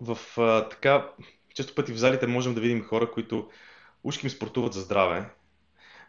в 0.00 0.18
а, 0.38 0.68
така, 0.68 1.10
често 1.54 1.74
пъти 1.74 1.92
в 1.92 1.96
залите 1.96 2.26
можем 2.26 2.54
да 2.54 2.60
видим 2.60 2.82
хора, 2.82 3.10
които 3.10 3.48
ушки 4.04 4.30
спортуват 4.30 4.72
за 4.72 4.80
здраве, 4.80 5.30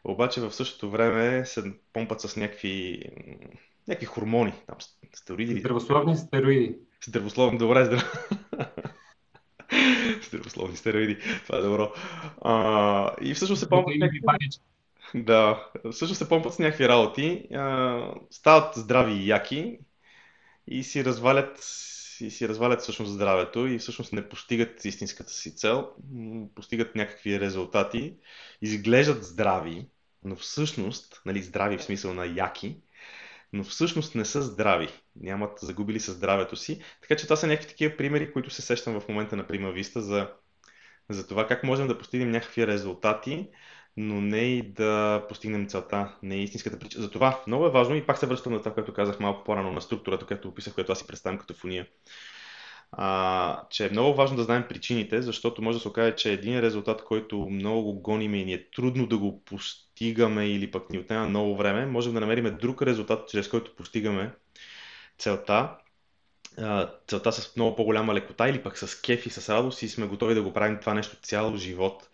обаче 0.04 0.42
в 0.42 0.52
същото 0.52 0.90
време 0.90 1.46
се 1.46 1.74
помпат 1.94 2.22
с 2.22 2.36
някакви, 2.36 3.04
някакви 3.88 4.06
хормони, 4.06 4.54
там, 4.68 4.78
стероиди. 5.14 5.60
Здравословни 5.60 6.18
стероиди. 6.18 6.76
Здравословни, 7.08 7.58
добре, 7.58 7.86
здраво. 7.86 8.04
Здравословни 10.28 10.78
стероиди, 10.78 11.18
това 11.46 11.58
е 11.58 11.62
добро. 11.62 11.94
А, 12.42 13.16
и 13.22 13.34
всъщност 13.34 13.60
се 13.60 13.68
някакви... 13.72 14.22
Да, 15.16 15.68
всъщност 15.92 16.18
се 16.18 16.30
помпат 16.30 16.54
с 16.54 16.60
някакви 16.60 16.90
работи, 16.90 17.48
а, 17.54 18.14
стават 18.32 18.76
здрави 18.76 19.14
и 19.14 19.28
яки 19.28 19.80
и 20.68 20.84
си 20.84 21.06
развалят 21.06 21.58
си, 21.64 22.32
си 22.32 22.48
развалят 22.48 22.82
всъщност 22.82 23.12
здравето 23.12 23.68
и 23.68 23.80
всъщност 23.80 24.14
не 24.14 24.30
постигат 24.30 24.86
истинската 24.86 25.32
си 25.32 25.56
цел, 25.56 25.90
постигат 26.56 26.96
някакви 26.96 27.40
резултати, 27.40 28.16
изглеждат 28.62 29.24
здрави, 29.24 29.88
но 30.24 30.36
всъщност, 30.36 31.22
нали, 31.26 31.42
здрави 31.42 31.78
в 31.78 31.84
смисъл 31.84 32.14
на 32.14 32.26
яки, 32.26 32.78
но 33.54 33.64
всъщност 33.64 34.16
не 34.16 34.26
са 34.26 34.42
здрави. 34.42 34.90
Нямат, 35.16 35.60
загубили 35.60 36.00
са 36.00 36.12
здравето 36.12 36.56
си. 36.56 36.82
Така 37.02 37.16
че 37.16 37.24
това 37.24 37.36
са 37.36 37.48
някакви 37.48 37.70
такива 37.70 37.98
примери, 37.98 38.32
които 38.32 38.50
се 38.50 38.62
сещам 38.62 39.00
в 39.00 39.08
момента 39.08 39.36
на 39.36 39.48
Прима 39.48 39.72
Виста 39.72 40.02
за, 40.02 40.30
за 41.10 41.28
това 41.28 41.48
как 41.48 41.64
можем 41.64 41.88
да 41.88 41.98
постигнем 41.98 42.32
някакви 42.32 42.68
резултати, 42.68 43.50
но 43.98 44.22
не 44.22 44.42
и 44.42 44.62
да 44.74 45.26
постигнем 45.30 45.68
целта, 45.68 46.18
не 46.24 46.36
е 46.36 46.44
истинската 46.44 46.80
причина. 46.80 47.04
Затова 47.04 47.44
много 47.48 47.66
е 47.66 47.72
важно 47.72 47.96
и 47.96 48.06
пак 48.06 48.18
се 48.18 48.26
връщам 48.26 48.54
на 48.54 48.60
това, 48.60 48.74
което 48.74 48.94
казах 48.94 49.20
малко 49.20 49.44
по-рано 49.44 49.72
на 49.72 49.82
структурата, 49.82 50.26
която 50.26 50.48
описах, 50.48 50.74
която 50.74 50.92
аз 50.92 51.00
си 51.00 51.08
представям 51.08 51.40
като 51.40 51.54
фония. 51.54 51.88
А, 52.92 53.68
че 53.70 53.86
е 53.86 53.90
много 53.90 54.14
важно 54.14 54.38
да 54.38 54.44
знаем 54.44 54.66
причините, 54.70 55.22
защото 55.22 55.62
може 55.62 55.78
да 55.78 55.82
се 55.82 55.88
окаже, 55.88 56.16
че 56.16 56.34
един 56.34 56.60
резултат, 56.60 57.04
който 57.04 57.40
много 57.40 57.84
го 57.84 58.02
гониме 58.02 58.38
и 58.38 58.46
ни 58.46 58.54
е 58.54 58.70
трудно 58.72 59.08
да 59.08 59.18
го 59.18 59.44
постигаме 59.44 60.50
или 60.50 60.72
пък 60.72 60.90
ни 60.90 61.00
отнема 61.00 61.28
много 61.28 61.56
време, 61.56 61.86
можем 61.86 62.14
да 62.14 62.20
намерим 62.20 62.58
друг 62.62 62.82
резултат, 62.82 63.30
чрез 63.30 63.50
който 63.50 63.76
постигаме 63.76 64.32
целта, 65.22 65.78
целта 67.08 67.32
с 67.32 67.56
много 67.56 67.76
по-голяма 67.76 68.14
лекота 68.14 68.50
или 68.50 68.64
пък 68.64 68.78
с 68.78 69.02
кеф 69.02 69.26
и 69.26 69.30
с 69.30 69.50
радост 69.50 69.82
и 69.82 69.90
сме 69.90 70.08
готови 70.08 70.36
да 70.36 70.42
го 70.42 70.54
правим 70.54 70.80
това 70.80 70.94
нещо 70.94 71.16
цял 71.22 71.58
живот. 71.58 72.10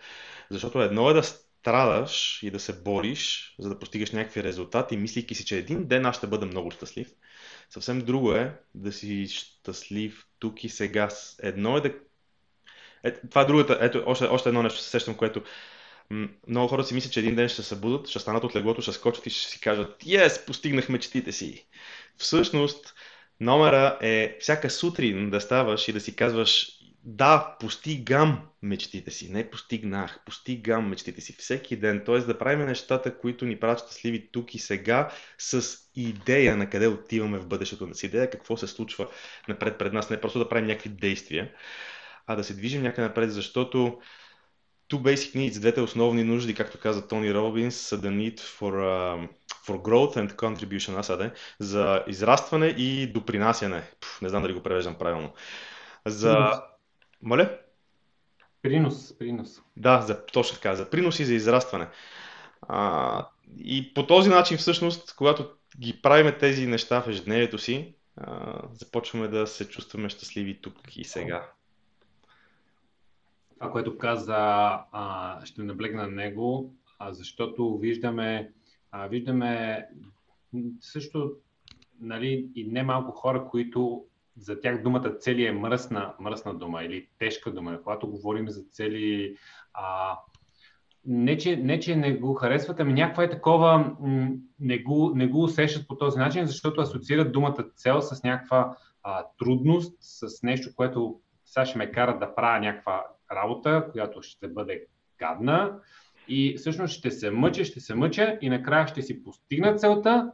Защото 0.49 0.81
едно 0.81 1.09
е 1.09 1.13
да 1.13 1.23
страдаш 1.23 2.43
и 2.43 2.51
да 2.51 2.59
се 2.59 2.81
бориш, 2.81 3.55
за 3.59 3.69
да 3.69 3.79
постигаш 3.79 4.11
някакви 4.11 4.43
резултати, 4.43 4.97
мислейки 4.97 5.35
си, 5.35 5.45
че 5.45 5.57
един 5.57 5.87
ден 5.87 6.05
аз 6.05 6.17
ще 6.17 6.27
бъда 6.27 6.45
много 6.45 6.71
щастлив. 6.71 7.07
Съвсем 7.69 8.01
друго 8.01 8.31
е 8.31 8.59
да 8.75 8.91
си 8.91 9.27
щастлив 9.27 10.25
тук 10.39 10.63
и 10.63 10.69
сега. 10.69 11.09
Едно 11.39 11.77
е 11.77 11.81
да... 11.81 11.93
Е, 13.03 13.13
това 13.13 13.41
е 13.41 13.45
другата. 13.45 13.77
Ето, 13.81 14.03
още, 14.05 14.25
още 14.25 14.49
едно 14.49 14.63
нещо 14.63 14.79
се 14.79 14.89
сещам, 14.89 15.15
което 15.15 15.43
много 16.47 16.67
хора 16.67 16.83
си 16.83 16.93
мислят, 16.93 17.13
че 17.13 17.19
един 17.19 17.35
ден 17.35 17.49
ще 17.49 17.61
се 17.61 17.67
събудат, 17.67 18.07
ще 18.07 18.19
станат 18.19 18.43
от 18.43 18.55
леглото, 18.55 18.81
ще 18.81 18.91
скочат 18.91 19.25
и 19.25 19.29
ще 19.29 19.51
си 19.51 19.59
кажат 19.59 20.03
Yes, 20.03 20.45
постигнах 20.45 20.89
мечтите 20.89 21.31
си. 21.31 21.67
Всъщност, 22.17 22.93
номера 23.39 23.97
е 24.01 24.37
всяка 24.39 24.69
сутрин 24.69 25.29
да 25.29 25.41
ставаш 25.41 25.87
и 25.87 25.93
да 25.93 25.99
си 25.99 26.15
казваш 26.15 26.77
да, 27.09 27.57
постигам 27.59 28.41
мечтите 28.61 29.11
си. 29.11 29.31
Не 29.31 29.49
постигнах, 29.49 30.19
постигам 30.25 30.89
мечтите 30.89 31.21
си 31.21 31.35
всеки 31.39 31.77
ден. 31.77 32.03
Т.е. 32.05 32.19
да 32.19 32.37
правим 32.37 32.65
нещата, 32.65 33.17
които 33.17 33.45
ни 33.45 33.59
правят 33.59 33.79
щастливи 33.79 34.29
тук 34.31 34.55
и 34.55 34.59
сега, 34.59 35.11
с 35.37 35.77
идея 35.95 36.57
на 36.57 36.69
къде 36.69 36.87
отиваме 36.87 37.37
в 37.37 37.47
бъдещето, 37.47 37.89
с 37.93 38.03
идея 38.03 38.29
какво 38.29 38.57
се 38.57 38.67
случва 38.67 39.07
напред 39.47 39.77
пред 39.77 39.93
нас. 39.93 40.09
Не 40.09 40.21
просто 40.21 40.39
да 40.39 40.49
правим 40.49 40.67
някакви 40.67 40.89
действия, 40.89 41.51
а 42.27 42.35
да 42.35 42.43
се 42.43 42.53
движим 42.53 42.81
някъде 42.81 43.07
напред, 43.07 43.31
защото 43.31 43.99
two 44.91 45.01
basic 45.01 45.35
needs, 45.35 45.59
двете 45.59 45.81
основни 45.81 46.23
нужди, 46.23 46.55
както 46.55 46.79
каза 46.79 47.07
Тони 47.07 47.33
Робинс, 47.33 47.75
са 47.75 48.01
the 48.01 48.09
need 48.09 48.39
for, 48.39 48.73
uh, 48.73 49.29
for 49.67 49.81
growth 49.81 50.15
and 50.17 50.35
contribution, 50.35 51.17
да, 51.17 51.31
за 51.59 52.03
израстване 52.07 52.67
и 52.67 53.07
допринасяне. 53.07 53.83
Пух, 53.99 54.21
не 54.21 54.29
знам 54.29 54.41
дали 54.41 54.53
го 54.53 54.63
превеждам 54.63 54.95
правилно. 54.95 55.33
За, 56.05 56.63
Моля? 57.21 57.57
Принос, 58.61 59.17
принос. 59.17 59.61
Да, 59.77 60.01
за, 60.01 60.25
точно 60.25 60.55
така, 60.55 60.75
за 60.75 60.89
принос 60.89 61.19
и 61.19 61.25
за 61.25 61.33
израстване. 61.33 61.87
А, 62.61 63.27
и 63.59 63.93
по 63.93 64.07
този 64.07 64.29
начин, 64.29 64.57
всъщност, 64.57 65.15
когато 65.15 65.49
ги 65.79 66.01
правиме 66.01 66.37
тези 66.37 66.67
неща 66.67 67.01
в 67.01 67.07
ежедневието 67.07 67.57
си, 67.57 67.95
а, 68.17 68.59
започваме 68.73 69.27
да 69.27 69.47
се 69.47 69.69
чувстваме 69.69 70.09
щастливи 70.09 70.61
тук 70.61 70.97
и 70.97 71.03
сега. 71.03 71.49
Това, 73.59 73.71
което 73.71 73.97
каза, 73.97 74.35
а, 74.91 75.45
ще 75.45 75.63
наблегна 75.63 76.03
на 76.03 76.11
него, 76.11 76.73
а, 76.99 77.13
защото 77.13 77.77
виждаме, 77.77 78.51
а, 78.91 79.07
виждаме 79.07 79.85
също 80.79 81.31
нали, 81.99 82.51
и 82.55 82.67
немалко 82.67 83.11
хора, 83.11 83.47
които 83.49 84.05
за 84.37 84.59
тях 84.59 84.83
думата 84.83 85.15
цели 85.19 85.45
е 85.45 85.51
мръсна, 85.51 86.13
мръсна 86.19 86.53
дума 86.53 86.83
или 86.83 87.09
тежка 87.19 87.53
дума. 87.53 87.81
Когато 87.83 88.07
говорим 88.07 88.49
за 88.49 88.63
цели, 88.71 89.35
а, 89.73 90.17
не, 91.05 91.37
че, 91.37 91.57
не, 91.57 91.79
че 91.79 91.95
не 91.95 92.17
го 92.17 92.33
харесват, 92.33 92.79
ами 92.79 92.93
някаква 92.93 93.23
е 93.23 93.29
такова, 93.29 93.95
не 94.59 94.77
го, 94.77 95.11
не 95.15 95.27
го 95.27 95.43
усещат 95.43 95.87
по 95.87 95.97
този 95.97 96.19
начин, 96.19 96.45
защото 96.45 96.81
асоциират 96.81 97.31
думата 97.31 97.65
цел 97.75 98.01
с 98.01 98.23
някаква 98.23 98.77
а, 99.03 99.25
трудност, 99.39 99.97
с 99.99 100.43
нещо, 100.43 100.69
което 100.75 101.19
сега 101.45 101.65
ще 101.65 101.77
ме 101.77 101.91
кара 101.91 102.19
да 102.19 102.35
правя 102.35 102.59
някаква 102.59 103.05
работа, 103.31 103.87
която 103.91 104.21
ще 104.21 104.47
бъде 104.47 104.85
гадна 105.19 105.79
и 106.27 106.55
всъщност 106.57 106.93
ще 106.93 107.11
се 107.11 107.31
мъча, 107.31 107.65
ще 107.65 107.79
се 107.79 107.95
мъча 107.95 108.37
и 108.41 108.49
накрая 108.49 108.87
ще 108.87 109.01
си 109.01 109.23
постигна 109.23 109.75
целта 109.75 110.31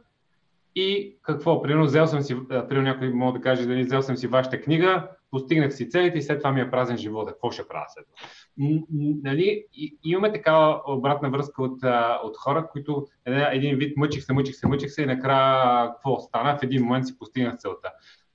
и 0.74 1.16
какво? 1.22 1.62
Примерно, 1.62 1.84
взел 1.84 2.06
съм 2.06 2.20
си, 2.20 2.36
примерно 2.48 2.82
някой 2.82 3.10
може 3.10 3.34
да 3.34 3.40
каже, 3.40 3.66
дали 3.66 3.84
взел 3.84 4.02
съм 4.02 4.16
си 4.16 4.26
вашата 4.26 4.60
книга, 4.60 5.08
постигнах 5.30 5.74
си 5.74 5.90
целите 5.90 6.18
и 6.18 6.22
след 6.22 6.38
това 6.38 6.52
ми 6.52 6.60
е 6.60 6.70
празен 6.70 6.96
живота. 6.96 7.32
Какво 7.32 7.50
ще 7.50 7.68
правя 7.68 7.84
след 7.88 8.06
това? 8.06 8.28
Нали, 9.24 9.64
имаме 10.04 10.32
такава 10.32 10.82
обратна 10.86 11.30
връзка 11.30 11.62
от, 11.62 11.78
от 12.24 12.36
хора, 12.36 12.68
които 12.72 13.06
един 13.26 13.76
вид 13.76 13.96
мъчих 13.96 14.24
се, 14.24 14.32
мъчих 14.32 14.54
се, 14.54 14.66
мъчих 14.66 14.90
се 14.90 15.02
и 15.02 15.06
накрая 15.06 15.88
какво 15.88 16.20
стана? 16.20 16.58
В 16.58 16.62
един 16.62 16.82
момент 16.82 17.06
си 17.06 17.18
постигнах 17.18 17.56
целта. 17.56 17.92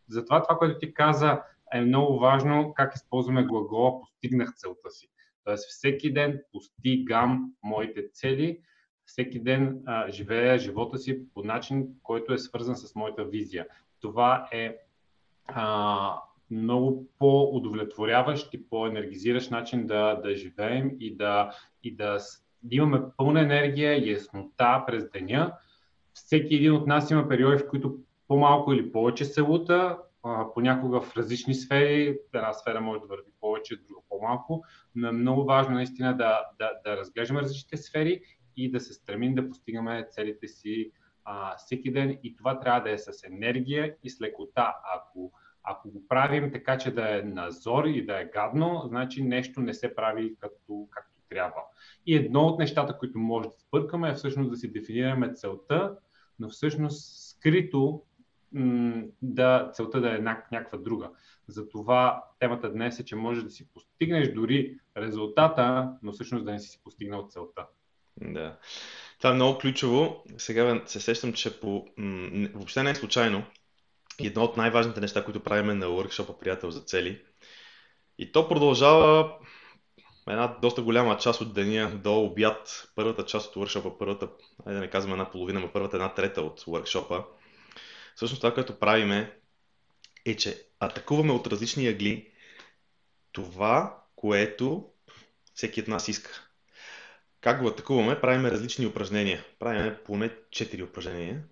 Затова 0.07 0.43
това, 0.43 0.57
което 0.57 0.79
ти 0.79 0.93
каза, 0.93 1.41
е 1.73 1.81
много 1.81 2.19
важно 2.19 2.73
как 2.75 2.95
използваме 2.95 3.43
глагола 3.43 3.99
постигнах 3.99 4.53
целта 4.55 4.89
си. 4.89 5.07
Тоест 5.43 5.69
всеки 5.69 6.13
ден 6.13 6.41
постигам 6.53 7.53
моите 7.63 8.09
цели, 8.13 8.59
всеки 9.05 9.39
ден 9.39 9.81
а, 9.85 10.11
живея 10.11 10.59
живота 10.59 10.97
си 10.97 11.33
по 11.33 11.43
начин, 11.43 11.87
който 12.03 12.33
е 12.33 12.37
свързан 12.37 12.75
с 12.75 12.95
моята 12.95 13.25
визия. 13.25 13.67
Това 14.01 14.47
е 14.51 14.77
а, 15.47 16.21
много 16.51 17.07
по-удовлетворяващ 17.19 18.53
и 18.53 18.69
по-енергизиращ 18.69 19.51
начин 19.51 19.87
да, 19.87 20.15
да 20.15 20.35
живеем 20.35 20.91
и 20.99 21.15
да, 21.15 21.51
и 21.83 21.95
да, 21.95 22.19
имаме 22.71 23.01
пълна 23.17 23.41
енергия 23.41 24.11
яснота 24.11 24.83
през 24.87 25.09
деня. 25.09 25.53
Всеки 26.13 26.55
един 26.55 26.73
от 26.73 26.87
нас 26.87 27.11
има 27.11 27.27
периоди, 27.27 27.63
в 27.63 27.67
които 27.69 27.97
по-малко 28.27 28.73
или 28.73 28.91
повече 28.91 29.25
се 29.25 29.41
лута, 29.41 29.97
понякога 30.53 31.01
в 31.01 31.17
различни 31.17 31.53
сфери. 31.53 32.19
Една 32.33 32.53
сфера 32.53 32.81
може 32.81 33.01
да 33.01 33.07
върви 33.07 33.31
повече, 33.41 33.75
друга 33.75 34.01
по-малко, 34.09 34.63
но 34.95 35.07
е 35.07 35.11
много 35.11 35.43
важно 35.43 35.73
наистина 35.73 36.17
да, 36.17 36.45
да, 36.59 36.71
да 36.85 36.97
разглеждаме 36.97 37.41
различните 37.41 37.77
сфери 37.77 38.21
и 38.57 38.71
да 38.71 38.79
се 38.79 38.93
стремим 38.93 39.35
да 39.35 39.49
постигаме 39.49 40.07
целите 40.11 40.47
си 40.47 40.91
а, 41.25 41.57
всеки 41.57 41.91
ден 41.91 42.19
и 42.23 42.35
това 42.35 42.59
трябва 42.59 42.81
да 42.81 42.91
е 42.91 42.97
с 42.97 43.23
енергия 43.23 43.95
и 44.03 44.09
с 44.09 44.21
лекота. 44.21 44.75
Ако, 44.95 45.31
ако 45.63 45.91
го 45.91 46.07
правим 46.07 46.51
така, 46.51 46.77
че 46.77 46.91
да 46.91 47.17
е 47.19 47.21
назор 47.21 47.85
и 47.85 48.05
да 48.05 48.21
е 48.21 48.25
гадно, 48.25 48.83
значи 48.85 49.23
нещо 49.23 49.61
не 49.61 49.73
се 49.73 49.95
прави 49.95 50.35
като, 50.39 50.87
както 50.91 51.19
трябва. 51.29 51.61
И 52.05 52.15
едно 52.15 52.41
от 52.41 52.59
нещата, 52.59 52.97
които 52.97 53.19
може 53.19 53.49
да 53.49 53.55
сбъркаме 53.57 54.09
е 54.09 54.13
всъщност 54.13 54.49
да 54.49 54.55
си 54.55 54.71
дефинираме 54.71 55.33
целта, 55.33 55.97
но 56.39 56.49
всъщност 56.49 57.29
скрито 57.29 58.03
да, 59.21 59.71
целта 59.73 60.01
да 60.01 60.15
е 60.15 60.19
някаква 60.19 60.77
друга. 60.77 61.09
Затова 61.47 62.23
темата 62.39 62.71
днес 62.71 62.99
е, 62.99 63.05
че 63.05 63.15
можеш 63.15 63.43
да 63.43 63.49
си 63.49 63.67
постигнеш 63.73 64.33
дори 64.33 64.79
резултата, 64.97 65.93
но 66.03 66.11
всъщност 66.11 66.45
да 66.45 66.51
не 66.51 66.59
си 66.59 66.81
постигнал 66.83 67.27
целта. 67.29 67.65
Да. 68.21 68.57
Това 69.17 69.29
е 69.31 69.33
много 69.33 69.59
ключово. 69.59 70.23
Сега 70.37 70.81
се 70.85 70.99
сещам, 70.99 71.33
че 71.33 71.59
по... 71.59 71.85
въобще 72.53 72.83
не 72.83 72.89
е 72.89 72.95
случайно. 72.95 73.43
Едно 74.19 74.43
от 74.43 74.57
най-важните 74.57 75.01
неща, 75.01 75.25
които 75.25 75.39
правиме 75.39 75.73
на 75.73 75.85
workshop 75.85 76.39
Приятел 76.39 76.71
за 76.71 76.81
цели. 76.81 77.21
И 78.17 78.31
то 78.31 78.47
продължава 78.47 79.37
една 80.27 80.57
доста 80.61 80.81
голяма 80.81 81.17
част 81.17 81.41
от 81.41 81.53
деня 81.53 81.91
до 82.03 82.19
обяд. 82.19 82.89
Първата 82.95 83.25
част 83.25 83.55
от 83.55 83.67
workshop 83.67 83.97
първата, 83.99 84.29
да 84.65 84.79
не 84.79 84.89
казвам 84.89 85.13
една 85.13 85.31
половина, 85.31 85.59
но 85.59 85.71
първата 85.71 85.97
една 85.97 86.13
трета 86.13 86.41
от 86.41 86.61
workshop 86.61 87.23
Всъщност 88.19 88.41
това, 88.41 88.53
което 88.53 88.79
правиме 88.79 89.35
е, 90.25 90.35
че 90.35 90.65
атакуваме 90.79 91.33
от 91.33 91.47
различни 91.47 91.87
ъгли 91.87 92.31
това, 93.31 94.03
което 94.15 94.89
всеки 95.53 95.81
от 95.81 95.87
нас 95.87 96.07
иска. 96.07 96.49
Как 97.41 97.61
го 97.61 97.67
атакуваме? 97.67 98.21
Правиме 98.21 98.51
различни 98.51 98.85
упражнения. 98.85 99.45
Правиме 99.59 100.03
поне 100.03 100.29
4 100.29 100.83
упражнения, 100.83 101.43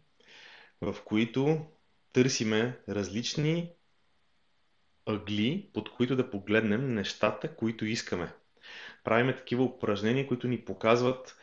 в 0.82 0.96
които 1.06 1.66
търсиме 2.14 2.80
различни 2.90 3.72
ъгли, 5.06 5.70
под 5.74 5.92
които 5.92 6.16
да 6.16 6.30
погледнем 6.30 6.94
нещата, 6.94 7.56
които 7.56 7.86
искаме. 7.86 8.34
Правиме 9.04 9.36
такива 9.36 9.64
упражнения, 9.64 10.28
които 10.28 10.48
ни 10.48 10.66
показват 10.66 11.38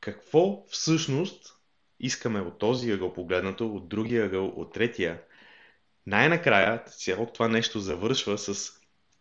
какво 0.00 0.66
всъщност 0.68 1.53
искаме 2.04 2.40
от 2.40 2.58
този 2.58 2.90
ъгъл 2.90 3.12
погледнато, 3.12 3.66
от 3.66 3.88
другия 3.88 4.24
ъгъл, 4.24 4.46
от 4.46 4.72
третия. 4.72 5.20
Най-накрая 6.06 6.84
цялото 6.84 7.32
това 7.32 7.48
нещо 7.48 7.80
завършва 7.80 8.38
с 8.38 8.72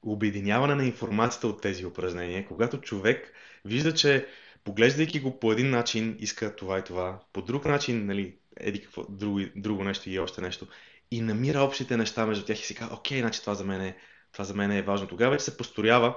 обединяване 0.01 0.75
на 0.75 0.85
информацията 0.85 1.47
от 1.47 1.61
тези 1.61 1.85
упражнения, 1.85 2.45
когато 2.47 2.81
човек 2.81 3.33
вижда, 3.65 3.93
че 3.93 4.27
поглеждайки 4.63 5.19
го 5.19 5.39
по 5.39 5.51
един 5.51 5.69
начин, 5.69 6.17
иска 6.19 6.55
това 6.55 6.79
и 6.79 6.83
това, 6.83 7.19
по 7.33 7.41
друг 7.41 7.65
начин, 7.65 8.05
нали, 8.05 8.35
еди 8.57 8.81
какво, 8.81 9.03
друго, 9.09 9.39
друго 9.55 9.83
нещо 9.83 10.09
и 10.09 10.19
още 10.19 10.41
нещо, 10.41 10.67
и 11.11 11.21
намира 11.21 11.61
общите 11.61 11.97
неща 11.97 12.25
между 12.25 12.45
тях 12.45 12.59
и 12.59 12.65
си 12.65 12.75
казва, 12.75 12.95
окей, 12.95 13.19
значи 13.19 13.41
това 13.41 13.53
за 13.55 13.63
мен 13.63 13.81
е, 13.81 13.97
това 14.31 14.45
за 14.45 14.53
мен 14.53 14.71
е 14.71 14.81
важно. 14.81 15.07
Тогава 15.07 15.31
вече 15.31 15.45
се 15.45 15.57
построява, 15.57 16.15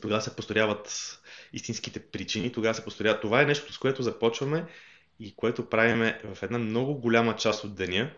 тогава 0.00 0.22
се 0.22 0.36
построяват 0.36 1.18
истинските 1.52 2.00
причини, 2.00 2.52
тогава 2.52 2.74
се 2.74 2.84
построява. 2.84 3.20
Това 3.20 3.42
е 3.42 3.46
нещо, 3.46 3.72
с 3.72 3.78
което 3.78 4.02
започваме 4.02 4.66
и 5.20 5.36
което 5.36 5.68
правиме 5.68 6.20
в 6.34 6.42
една 6.42 6.58
много 6.58 6.94
голяма 6.94 7.36
част 7.36 7.64
от 7.64 7.74
деня, 7.74 8.10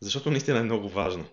защото 0.00 0.30
наистина 0.30 0.58
е 0.58 0.62
много 0.62 0.88
важно. 0.88 1.24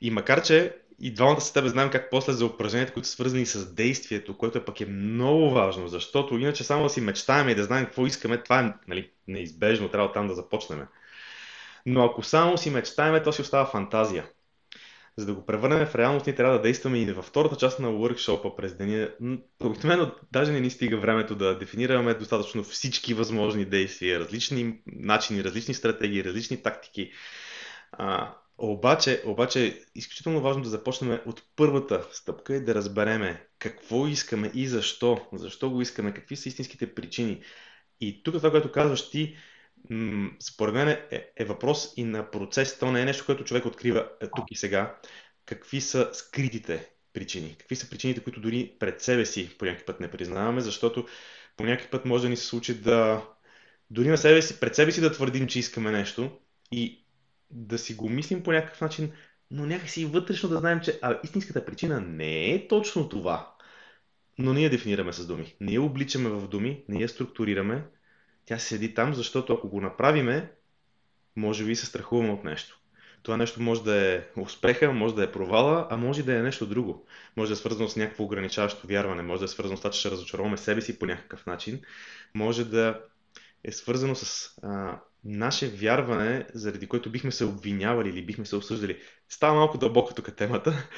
И 0.00 0.10
макар, 0.10 0.42
че 0.42 0.76
и 1.00 1.14
двамата 1.14 1.40
с 1.40 1.52
тебе 1.52 1.68
знаем 1.68 1.90
как 1.90 2.10
после 2.10 2.32
за 2.32 2.46
упражненията, 2.46 2.92
които 2.92 3.08
са 3.08 3.14
свързани 3.14 3.46
с 3.46 3.74
действието, 3.74 4.38
което 4.38 4.58
е 4.58 4.64
пък 4.64 4.80
е 4.80 4.86
много 4.86 5.50
важно, 5.50 5.88
защото 5.88 6.38
иначе 6.38 6.64
само 6.64 6.82
да 6.82 6.90
си 6.90 7.00
мечтаем 7.00 7.48
и 7.48 7.54
да 7.54 7.64
знаем 7.64 7.84
какво 7.84 8.06
искаме, 8.06 8.42
това 8.42 8.60
е 8.60 8.72
нали, 8.88 9.10
неизбежно, 9.28 9.88
трябва 9.88 10.12
там 10.12 10.28
да 10.28 10.34
започнем. 10.34 10.86
Но 11.86 12.04
ако 12.04 12.22
само 12.22 12.58
си 12.58 12.70
мечтаем, 12.70 13.22
то 13.24 13.32
си 13.32 13.42
остава 13.42 13.66
фантазия. 13.66 14.26
За 15.16 15.26
да 15.26 15.34
го 15.34 15.46
превърнем 15.46 15.86
в 15.86 15.94
реалност, 15.94 16.26
ние 16.26 16.34
трябва 16.34 16.56
да 16.56 16.62
действаме 16.62 16.98
и 16.98 17.12
във 17.12 17.24
втората 17.24 17.56
част 17.56 17.80
на 17.80 17.88
workshop 17.88 18.56
през 18.56 18.74
деня. 18.74 19.10
Обикновено 19.62 20.12
даже 20.32 20.52
не 20.52 20.60
ни 20.60 20.70
стига 20.70 20.98
времето 20.98 21.34
да 21.34 21.58
дефинираме 21.58 22.14
достатъчно 22.14 22.64
всички 22.64 23.14
възможни 23.14 23.64
действия, 23.64 24.20
различни 24.20 24.80
начини, 24.86 25.44
различни 25.44 25.74
стратегии, 25.74 26.24
различни 26.24 26.62
тактики. 26.62 27.10
А, 27.92 28.34
обаче, 28.58 29.22
обаче 29.26 29.66
е 29.66 29.74
изключително 29.94 30.40
важно 30.40 30.62
да 30.62 30.68
започнем 30.68 31.20
от 31.26 31.42
първата 31.56 32.06
стъпка 32.12 32.54
и 32.54 32.64
да 32.64 32.74
разбереме 32.74 33.46
какво 33.58 34.06
искаме 34.06 34.50
и 34.54 34.66
защо. 34.66 35.26
Защо 35.32 35.70
го 35.70 35.80
искаме, 35.80 36.14
какви 36.14 36.36
са 36.36 36.48
истинските 36.48 36.94
причини. 36.94 37.42
И 38.00 38.22
тук 38.22 38.34
това, 38.34 38.50
което 38.50 38.72
казваш 38.72 39.10
ти, 39.10 39.36
според 40.40 40.74
мен 40.74 40.88
е, 40.88 41.32
е 41.36 41.44
въпрос 41.44 41.92
и 41.96 42.04
на 42.04 42.30
процес. 42.30 42.78
То 42.78 42.92
не 42.92 43.02
е 43.02 43.04
нещо, 43.04 43.26
което 43.26 43.44
човек 43.44 43.66
открива 43.66 44.08
е, 44.20 44.26
тук 44.36 44.44
и 44.50 44.56
сега. 44.56 44.96
Какви 45.46 45.80
са 45.80 46.10
скритите 46.12 46.90
причини? 47.12 47.56
Какви 47.58 47.76
са 47.76 47.90
причините, 47.90 48.20
които 48.20 48.40
дори 48.40 48.76
пред 48.78 49.00
себе 49.00 49.26
си 49.26 49.56
по 49.58 49.64
някакъв 49.64 49.86
път 49.86 50.00
не 50.00 50.10
признаваме, 50.10 50.60
защото 50.60 51.06
по 51.56 51.64
някакъв 51.64 51.90
път 51.90 52.04
може 52.04 52.22
да 52.22 52.28
ни 52.28 52.36
се 52.36 52.46
случи 52.46 52.74
да 52.74 53.24
дори 53.90 54.08
на 54.08 54.18
себе 54.18 54.42
си, 54.42 54.60
пред 54.60 54.74
себе 54.74 54.92
си 54.92 55.00
да 55.00 55.12
твърдим, 55.12 55.46
че 55.46 55.58
искаме 55.58 55.90
нещо 55.90 56.38
и 56.72 57.04
да 57.50 57.78
си 57.78 57.94
го 57.94 58.08
мислим 58.08 58.42
по 58.42 58.52
някакъв 58.52 58.80
начин, 58.80 59.12
но 59.50 59.66
някакси 59.66 60.04
вътрешно 60.04 60.48
да 60.48 60.58
знаем, 60.58 60.80
че 60.80 60.98
а, 61.02 61.20
истинската 61.24 61.64
причина 61.64 62.00
не 62.00 62.50
е 62.50 62.68
точно 62.68 63.08
това. 63.08 63.54
Но 64.38 64.52
ние 64.52 64.70
дефинираме 64.70 65.12
с 65.12 65.26
думи. 65.26 65.54
Ние 65.60 65.78
обличаме 65.78 66.28
в 66.28 66.48
думи, 66.48 66.84
ние 66.88 67.08
структурираме, 67.08 67.84
тя 68.44 68.58
седи 68.58 68.94
там, 68.94 69.14
защото 69.14 69.52
ако 69.52 69.68
го 69.68 69.80
направиме, 69.80 70.52
може 71.36 71.64
би 71.64 71.76
се 71.76 71.86
страхуваме 71.86 72.30
от 72.30 72.44
нещо. 72.44 72.80
Това 73.22 73.36
нещо 73.36 73.62
може 73.62 73.84
да 73.84 74.14
е 74.14 74.22
успеха, 74.36 74.92
може 74.92 75.14
да 75.14 75.24
е 75.24 75.32
провала, 75.32 75.86
а 75.90 75.96
може 75.96 76.22
да 76.22 76.36
е 76.36 76.42
нещо 76.42 76.66
друго. 76.66 77.06
Може 77.36 77.48
да 77.48 77.52
е 77.52 77.56
свързано 77.56 77.88
с 77.88 77.96
някакво 77.96 78.24
ограничаващо 78.24 78.86
вярване, 78.86 79.22
може 79.22 79.38
да 79.38 79.44
е 79.44 79.48
свързано 79.48 79.76
с 79.76 79.80
това, 79.80 79.90
че 79.90 80.00
ще 80.00 80.10
разочароваме 80.10 80.56
себе 80.56 80.80
си 80.80 80.98
по 80.98 81.06
някакъв 81.06 81.46
начин, 81.46 81.80
може 82.34 82.64
да 82.64 83.00
е 83.64 83.72
свързано 83.72 84.14
с 84.14 84.50
а, 84.62 85.00
наше 85.24 85.68
вярване, 85.68 86.46
заради 86.54 86.86
което 86.86 87.10
бихме 87.10 87.30
се 87.30 87.44
обвинявали 87.44 88.08
или 88.08 88.26
бихме 88.26 88.46
се 88.46 88.56
осъждали. 88.56 88.98
Става 89.28 89.54
малко 89.54 89.78
дълбоко 89.78 90.14
тук 90.14 90.36
темата, 90.36 90.88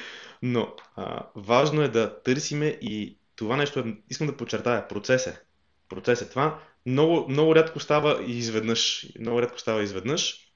но 0.41 0.75
а, 0.95 1.27
важно 1.35 1.81
е 1.81 1.87
да 1.87 2.21
търсиме 2.23 2.65
и 2.65 3.17
това 3.35 3.57
нещо, 3.57 3.79
е, 3.79 3.97
искам 4.09 4.27
да 4.27 4.37
подчертая, 4.37 4.87
процес 4.87 5.27
е. 5.27 5.41
Процес 5.89 6.21
е 6.21 6.29
това 6.29 6.59
много, 6.85 7.25
много 7.29 7.55
рядко 7.55 7.79
става 7.79 8.23
изведнъж. 8.23 9.07
Много 9.19 9.41
рядко 9.41 9.59
става 9.59 9.83
изведнъж, 9.83 10.53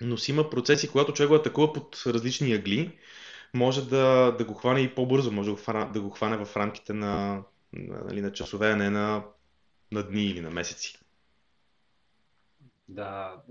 но 0.00 0.16
си 0.16 0.30
има 0.30 0.50
процеси, 0.50 0.90
когато 0.90 1.12
човек 1.12 1.28
го 1.28 1.34
атакува 1.34 1.72
под 1.72 2.02
различни 2.06 2.52
ягли, 2.52 2.98
може 3.54 3.88
да, 3.88 4.32
да 4.38 4.44
го 4.44 4.54
хване 4.54 4.80
и 4.80 4.94
по-бързо, 4.94 5.32
може 5.32 5.48
да 5.48 5.54
го 5.54 5.60
хване, 5.60 5.92
да 5.92 6.00
го 6.00 6.10
хване 6.10 6.44
в 6.44 6.56
рамките 6.56 6.92
на, 6.92 7.42
на, 7.72 8.04
нали, 8.04 8.20
на 8.20 8.32
часове, 8.32 8.70
а 8.70 8.76
не 8.76 8.90
на, 8.90 9.24
на 9.92 10.02
дни 10.02 10.24
или 10.24 10.40
на 10.40 10.50
месеци. 10.50 10.98
Да, 12.88 13.42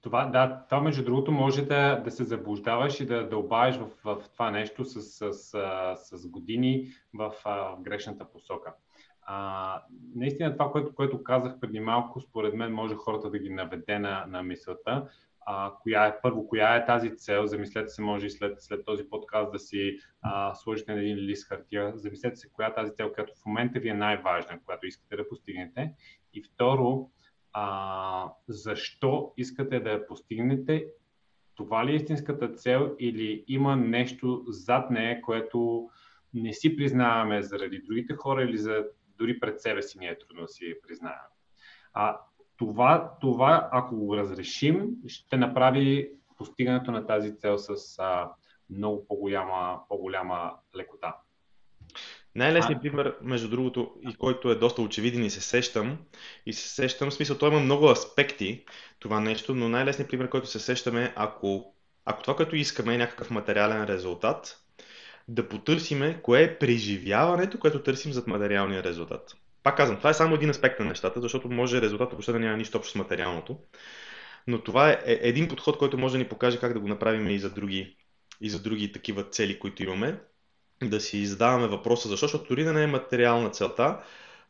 това, 0.00 0.24
да, 0.24 0.64
това 0.68 0.80
между 0.80 1.04
другото 1.04 1.32
може 1.32 1.62
да, 1.62 1.96
да 1.96 2.10
се 2.10 2.24
заблуждаваш 2.24 3.00
и 3.00 3.06
да, 3.06 3.28
да 3.28 3.36
обавиш 3.36 3.76
в, 3.76 3.88
в 4.04 4.24
това 4.32 4.50
нещо 4.50 4.84
с, 4.84 5.02
с, 5.02 5.32
с, 5.32 6.18
с 6.18 6.28
години 6.28 6.88
в, 7.14 7.34
в 7.44 7.76
грешната 7.80 8.24
посока. 8.24 8.74
А, 9.30 9.82
наистина 10.14 10.52
това, 10.52 10.72
което, 10.72 10.94
което 10.94 11.22
казах 11.22 11.60
преди 11.60 11.80
малко, 11.80 12.20
според 12.20 12.54
мен 12.54 12.72
може 12.72 12.94
хората 12.94 13.30
да 13.30 13.38
ги 13.38 13.50
наведе 13.50 13.98
на, 13.98 14.26
на 14.28 14.42
мисълта. 14.42 15.08
А, 15.46 15.72
коя 15.82 16.06
е, 16.06 16.20
първо, 16.22 16.48
коя 16.48 16.76
е 16.76 16.86
тази 16.86 17.16
цел? 17.16 17.46
Замислете 17.46 17.88
се, 17.88 18.02
може 18.02 18.26
и 18.26 18.30
след, 18.30 18.62
след 18.62 18.84
този 18.84 19.04
подкаст 19.10 19.52
да 19.52 19.58
си 19.58 19.98
а, 20.22 20.54
сложите 20.54 20.94
на 20.94 21.00
един 21.00 21.16
лист 21.16 21.48
хартия. 21.48 21.92
Замислете 21.94 22.36
се, 22.36 22.48
коя 22.52 22.68
е 22.68 22.74
тази 22.74 22.92
цел, 22.94 23.12
която 23.12 23.32
в 23.42 23.46
момента 23.46 23.80
ви 23.80 23.88
е 23.88 23.94
най-важна, 23.94 24.60
която 24.64 24.86
искате 24.86 25.16
да 25.16 25.28
постигнете. 25.28 25.92
И 26.34 26.42
второ, 26.42 27.10
а, 27.52 28.32
защо 28.48 29.32
искате 29.36 29.80
да 29.80 29.90
я 29.90 30.06
постигнете? 30.06 30.86
Това 31.54 31.86
ли 31.86 31.92
е 31.92 31.96
истинската 31.96 32.52
цел 32.52 32.96
или 32.98 33.44
има 33.48 33.76
нещо 33.76 34.44
зад 34.48 34.90
нея, 34.90 35.22
което 35.22 35.88
не 36.34 36.52
си 36.52 36.76
признаваме 36.76 37.42
заради 37.42 37.82
другите 37.86 38.14
хора 38.14 38.42
или 38.42 38.58
за 38.58 38.84
дори 39.18 39.40
пред 39.40 39.60
себе 39.60 39.82
си 39.82 39.98
ни 39.98 40.06
е 40.06 40.18
трудно 40.18 40.42
да 40.42 40.48
си 40.48 40.74
признаем. 40.88 41.14
А 41.92 42.18
това, 42.56 43.12
това, 43.20 43.68
ако 43.72 43.96
го 43.96 44.16
разрешим, 44.16 44.90
ще 45.06 45.36
направи 45.36 46.10
постигането 46.36 46.90
на 46.90 47.06
тази 47.06 47.36
цел 47.36 47.58
с 47.58 47.98
а, 47.98 48.30
много 48.70 49.06
по-голяма, 49.06 49.80
по-голяма 49.88 50.52
лекота. 50.76 51.16
Най-лесният 52.34 52.82
пример, 52.82 53.16
между 53.22 53.48
другото, 53.48 53.94
и 54.10 54.14
който 54.14 54.50
е 54.50 54.54
доста 54.54 54.82
очевиден 54.82 55.24
и 55.24 55.30
се 55.30 55.40
сещам, 55.40 55.98
и 56.46 56.52
се 56.52 56.68
сещам, 56.68 57.10
в 57.10 57.14
смисъл, 57.14 57.38
той 57.38 57.48
има 57.48 57.60
много 57.60 57.90
аспекти, 57.90 58.64
това 58.98 59.20
нещо, 59.20 59.54
но 59.54 59.68
най-лесният 59.68 60.10
пример, 60.10 60.28
който 60.28 60.46
се 60.46 60.58
сещаме, 60.58 61.12
ако, 61.16 61.74
ако 62.04 62.22
това, 62.22 62.36
което 62.36 62.56
искаме 62.56 62.94
е 62.94 62.98
някакъв 62.98 63.30
материален 63.30 63.84
резултат, 63.84 64.67
да 65.28 65.48
потърсиме 65.48 66.20
кое 66.22 66.42
е 66.42 66.58
преживяването, 66.58 67.58
което 67.58 67.82
търсим 67.82 68.12
зад 68.12 68.26
материалния 68.26 68.82
резултат. 68.82 69.34
Пак 69.62 69.76
казвам, 69.76 69.98
това 69.98 70.10
е 70.10 70.14
само 70.14 70.34
един 70.34 70.50
аспект 70.50 70.80
на 70.80 70.86
нещата, 70.86 71.20
защото 71.20 71.50
може 71.50 71.80
резултатът 71.80 72.12
въобще 72.12 72.32
да 72.32 72.38
няма 72.38 72.56
нищо 72.56 72.78
общо 72.78 72.92
с 72.92 72.94
материалното. 72.94 73.58
Но 74.46 74.62
това 74.62 74.90
е, 74.90 74.98
е 75.06 75.18
един 75.22 75.48
подход, 75.48 75.78
който 75.78 75.98
може 75.98 76.12
да 76.12 76.18
ни 76.18 76.28
покаже 76.28 76.58
как 76.58 76.72
да 76.72 76.80
го 76.80 76.88
направим 76.88 77.30
и 77.30 77.38
за 77.38 77.50
други, 77.50 77.96
и 78.40 78.50
за 78.50 78.62
други 78.62 78.92
такива 78.92 79.24
цели, 79.24 79.58
които 79.58 79.82
имаме. 79.82 80.20
Да 80.82 81.00
си 81.00 81.26
задаваме 81.26 81.66
въпроса 81.66 82.08
защо, 82.08 82.26
защото 82.26 82.48
дори 82.48 82.64
да 82.64 82.72
не 82.72 82.82
е 82.82 82.86
материална 82.86 83.50
целта, 83.50 83.98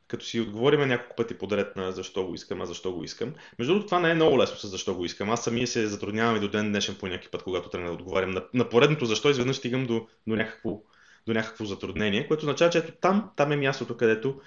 като 0.08 0.24
си 0.24 0.40
отговориме 0.40 0.86
няколко 0.86 1.16
пъти 1.16 1.38
подред 1.38 1.76
на 1.76 1.92
защо 1.92 2.26
го 2.26 2.34
искам, 2.34 2.60
а 2.60 2.66
защо 2.66 2.92
го 2.92 3.04
искам. 3.04 3.34
Между 3.58 3.72
другото, 3.72 3.86
това 3.86 4.00
не 4.00 4.10
е 4.10 4.14
много 4.14 4.38
лесно 4.38 4.56
с 4.56 4.68
защо 4.68 4.94
го 4.94 5.04
искам. 5.04 5.30
Аз 5.30 5.44
самия 5.44 5.66
се 5.66 5.86
затруднявам 5.86 6.36
и 6.36 6.40
до 6.40 6.48
ден 6.48 6.68
днешен 6.68 6.96
по 7.00 7.06
някакъв 7.06 7.30
път, 7.30 7.42
когато 7.42 7.68
трябва 7.68 7.88
да 7.88 7.94
отговарям 7.94 8.30
на, 8.30 8.42
на 8.54 8.68
поредното 8.68 9.04
защо, 9.04 9.30
изведнъж 9.30 9.56
стигам 9.56 9.86
до, 9.86 10.06
до, 10.26 10.36
някакво, 10.36 10.80
до 11.26 11.32
някакво 11.34 11.64
затруднение, 11.64 12.28
което 12.28 12.42
означава, 12.42 12.70
че 12.70 12.78
ето 12.78 12.92
там, 13.00 13.30
там 13.36 13.52
е 13.52 13.56
мястото, 13.56 13.96
където 13.96 14.40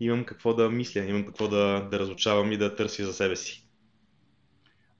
имам 0.00 0.24
какво 0.24 0.54
да 0.54 0.70
мисля, 0.70 1.00
имам 1.00 1.26
какво 1.26 1.48
да, 1.48 1.88
да 1.90 1.98
разучавам 1.98 2.52
и 2.52 2.56
да 2.56 2.74
търся 2.74 3.06
за 3.06 3.12
себе 3.12 3.36
си. 3.36 3.68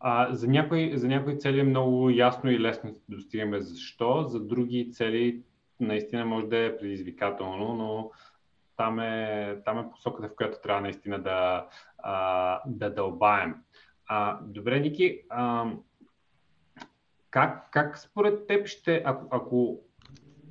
А, 0.00 0.34
за, 0.34 0.48
някои, 0.48 0.98
за 0.98 1.08
някои 1.08 1.38
цели 1.38 1.60
е 1.60 1.64
много 1.64 2.10
ясно 2.10 2.50
и 2.50 2.60
лесно 2.60 2.90
да 2.90 3.16
достигаме 3.16 3.60
защо, 3.60 4.24
за 4.28 4.40
други 4.40 4.90
цели 4.92 5.40
наистина 5.80 6.24
може 6.24 6.46
да 6.46 6.58
е 6.58 6.76
предизвикателно, 6.78 7.74
но 7.74 8.10
там 8.76 9.00
е, 9.00 9.56
там 9.64 9.78
е 9.78 9.90
посоката, 9.90 10.28
в 10.28 10.36
която 10.36 10.58
трябва 10.62 10.80
наистина 10.80 11.22
да, 11.22 11.66
да 12.66 12.90
дълбаем. 12.90 13.54
Добре, 14.42 14.80
Ники, 14.80 15.20
как, 17.30 17.70
как 17.70 17.98
според 17.98 18.46
теб 18.46 18.66
ще, 18.66 19.02
ако, 19.04 19.28
ако 19.30 19.80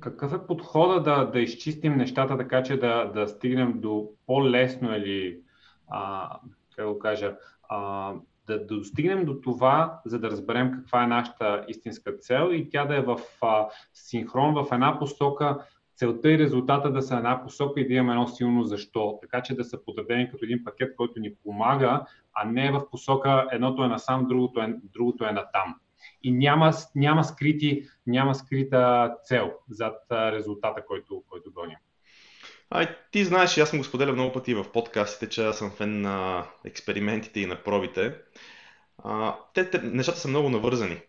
какъв 0.00 0.32
е 0.32 0.46
подхода 0.46 1.02
да, 1.02 1.24
да 1.24 1.40
изчистим 1.40 1.96
нещата 1.96 2.38
така, 2.38 2.62
че 2.62 2.76
да, 2.76 3.04
да 3.04 3.28
стигнем 3.28 3.80
до 3.80 4.08
по-лесно 4.26 4.96
или, 4.96 5.40
а, 5.88 6.30
как 6.76 6.86
го 6.86 6.98
кажа, 6.98 7.36
а, 7.68 8.12
да, 8.46 8.66
да 8.66 8.76
достигнем 8.76 9.24
до 9.24 9.40
това, 9.40 10.00
за 10.04 10.18
да 10.18 10.30
разберем 10.30 10.72
каква 10.72 11.04
е 11.04 11.06
нашата 11.06 11.64
истинска 11.68 12.16
цел 12.16 12.48
и 12.52 12.70
тя 12.70 12.84
да 12.84 12.96
е 12.96 13.00
в 13.00 13.18
а, 13.42 13.68
синхрон, 13.94 14.54
в 14.54 14.72
една 14.72 14.98
посока, 14.98 15.66
целта 15.96 16.30
и 16.30 16.38
резултата 16.38 16.92
да 16.92 17.02
са 17.02 17.16
една 17.16 17.42
посока 17.44 17.80
и 17.80 17.88
да 17.88 17.94
имаме 17.94 18.12
едно 18.12 18.28
силно 18.28 18.64
защо. 18.64 19.18
Така 19.22 19.42
че 19.42 19.54
да 19.54 19.64
са 19.64 19.84
подредени 19.84 20.30
като 20.30 20.44
един 20.44 20.64
пакет, 20.64 20.96
който 20.96 21.20
ни 21.20 21.34
помага, 21.34 22.06
а 22.34 22.44
не 22.44 22.72
в 22.72 22.90
посока 22.90 23.48
едното 23.52 23.84
е 23.84 23.88
насам, 23.88 24.26
другото 24.28 24.60
е, 24.60 24.74
другото 24.94 25.24
е 25.24 25.32
натам. 25.32 25.74
И 26.22 26.32
няма, 26.32 26.72
няма, 26.94 27.24
скрити, 27.24 27.88
няма 28.06 28.34
скрита 28.34 29.14
цел 29.24 29.52
зад 29.70 29.96
резултата, 30.10 30.86
който, 30.86 31.22
който 31.30 31.52
гоним. 31.52 31.76
Ай, 32.70 32.96
ти 33.10 33.24
знаеш, 33.24 33.58
аз 33.58 33.70
съм 33.70 33.78
го 33.78 33.84
споделял 33.84 34.14
много 34.14 34.32
пъти 34.32 34.54
в 34.54 34.72
подкастите, 34.72 35.28
че 35.28 35.46
аз 35.46 35.58
съм 35.58 35.70
фен 35.70 36.00
на 36.00 36.46
експериментите 36.64 37.40
и 37.40 37.46
на 37.46 37.62
пробите. 37.62 38.14
А, 38.98 39.36
те, 39.54 39.70
те, 39.70 39.78
нещата 39.78 40.18
са 40.18 40.28
много 40.28 40.48
навързани. 40.48 41.00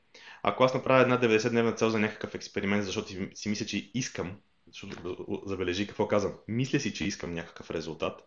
Ако 0.44 0.64
аз 0.64 0.74
направя 0.74 1.02
една 1.02 1.20
90-дневна 1.22 1.76
цел 1.76 1.90
за 1.90 2.00
някакъв 2.00 2.36
експеримент, 2.36 2.84
защото 2.84 3.08
си 3.36 3.50
мисля, 3.50 3.66
че 3.66 3.92
искам, 3.94 4.38
защото 4.82 5.42
забележи 5.46 5.88
какво 5.88 6.08
казвам, 6.08 6.34
мисля 6.48 6.80
си, 6.80 6.94
че 6.94 7.06
искам 7.06 7.34
някакъв 7.34 7.72
резултат, 7.72 8.24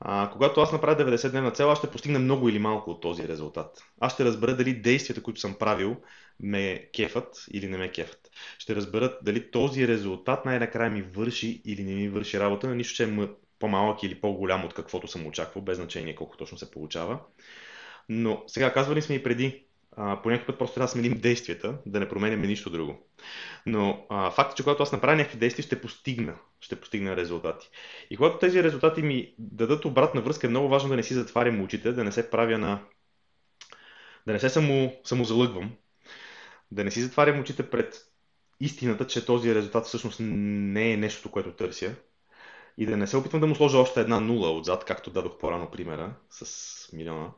а, 0.00 0.30
когато 0.32 0.60
аз 0.60 0.72
направя 0.72 1.04
90-дневна 1.04 1.54
цел, 1.54 1.70
аз 1.70 1.78
ще 1.78 1.90
постигна 1.90 2.18
много 2.18 2.48
или 2.48 2.58
малко 2.58 2.90
от 2.90 3.00
този 3.00 3.28
резултат. 3.28 3.84
Аз 4.00 4.12
ще 4.12 4.24
разбера 4.24 4.56
дали 4.56 4.74
действията, 4.74 5.22
които 5.22 5.40
съм 5.40 5.54
правил, 5.54 5.96
ме 6.40 6.88
кефат 6.94 7.46
или 7.52 7.68
не 7.68 7.78
ме 7.78 7.92
кефат. 7.92 8.30
Ще 8.58 8.76
разбера 8.76 9.18
дали 9.22 9.50
този 9.50 9.88
резултат 9.88 10.44
най-накрая 10.44 10.90
ми 10.90 11.02
върши 11.02 11.62
или 11.64 11.84
не 11.84 11.94
ми 11.94 12.08
върши 12.08 12.40
работа, 12.40 12.68
на 12.68 12.74
нищо, 12.74 12.94
че 12.94 13.04
е 13.04 13.28
по-малък 13.58 14.02
или 14.02 14.20
по-голям 14.20 14.64
от 14.64 14.74
каквото 14.74 15.08
съм 15.08 15.26
очаквал, 15.26 15.64
без 15.64 15.76
значение 15.76 16.14
колко 16.14 16.36
точно 16.36 16.58
се 16.58 16.70
получава. 16.70 17.20
Но 18.08 18.44
сега 18.46 18.72
казвали 18.72 19.02
сме 19.02 19.14
и 19.14 19.22
преди, 19.22 19.64
а, 20.00 20.22
път 20.22 20.58
просто 20.58 20.74
трябва 20.74 20.86
да 20.86 20.92
сменим 20.92 21.20
действията, 21.20 21.74
да 21.86 22.00
не 22.00 22.08
променяме 22.08 22.46
нищо 22.46 22.70
друго. 22.70 23.06
Но 23.66 24.06
а, 24.10 24.30
факт 24.30 24.52
е, 24.52 24.56
че 24.56 24.62
когато 24.62 24.82
аз 24.82 24.92
направя 24.92 25.16
някакви 25.16 25.38
действия, 25.38 25.62
ще 25.62 25.80
постигна, 25.80 26.34
ще 26.60 26.76
постигна 26.76 27.16
резултати. 27.16 27.70
И 28.10 28.16
когато 28.16 28.38
тези 28.38 28.62
резултати 28.62 29.02
ми 29.02 29.34
дадат 29.38 29.84
обратна 29.84 30.20
връзка, 30.20 30.46
е 30.46 30.50
много 30.50 30.68
важно 30.68 30.88
да 30.88 30.96
не 30.96 31.02
си 31.02 31.14
затварям 31.14 31.60
очите, 31.60 31.92
да 31.92 32.04
не 32.04 32.12
се 32.12 32.30
правя 32.30 32.58
на... 32.58 32.82
да 34.26 34.32
не 34.32 34.40
се 34.40 34.48
само, 34.48 34.92
само 35.04 35.24
залъгвам, 35.24 35.70
да 36.70 36.84
не 36.84 36.90
си 36.90 37.02
затварям 37.02 37.40
очите 37.40 37.70
пред 37.70 38.06
истината, 38.60 39.06
че 39.06 39.26
този 39.26 39.54
резултат 39.54 39.86
всъщност 39.86 40.20
не 40.20 40.92
е 40.92 40.96
нещо, 40.96 41.30
което 41.30 41.52
търся. 41.52 41.94
И 42.78 42.86
да 42.86 42.96
не 42.96 43.06
се 43.06 43.16
опитвам 43.16 43.40
да 43.40 43.46
му 43.46 43.54
сложа 43.54 43.78
още 43.78 44.00
една 44.00 44.20
нула 44.20 44.58
отзад, 44.58 44.84
както 44.84 45.10
дадох 45.10 45.38
по-рано 45.38 45.70
примера 45.70 46.14
с 46.30 46.92
милиона. 46.92 47.30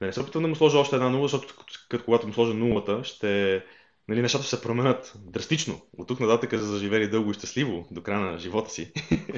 Да 0.00 0.06
не 0.06 0.12
се 0.12 0.20
опитвам 0.20 0.42
да 0.42 0.48
му 0.48 0.56
сложа 0.56 0.78
още 0.78 0.96
една 0.96 1.08
нула, 1.08 1.28
защото 1.28 1.54
като 1.88 2.04
когато 2.04 2.26
му 2.26 2.32
сложа 2.32 2.54
нулата, 2.54 3.04
ще, 3.04 3.62
нали, 4.08 4.22
нещата 4.22 4.44
ще 4.44 4.56
се 4.56 4.62
променят 4.62 5.12
драстично. 5.16 5.80
От 5.98 6.08
тук 6.08 6.20
нататък 6.20 6.54
за 6.54 6.72
да 6.72 6.78
живели 6.78 7.08
дълго 7.08 7.30
и 7.30 7.34
щастливо 7.34 7.88
до 7.90 8.02
края 8.02 8.20
на 8.20 8.38
живота 8.38 8.70
си. 8.70 8.92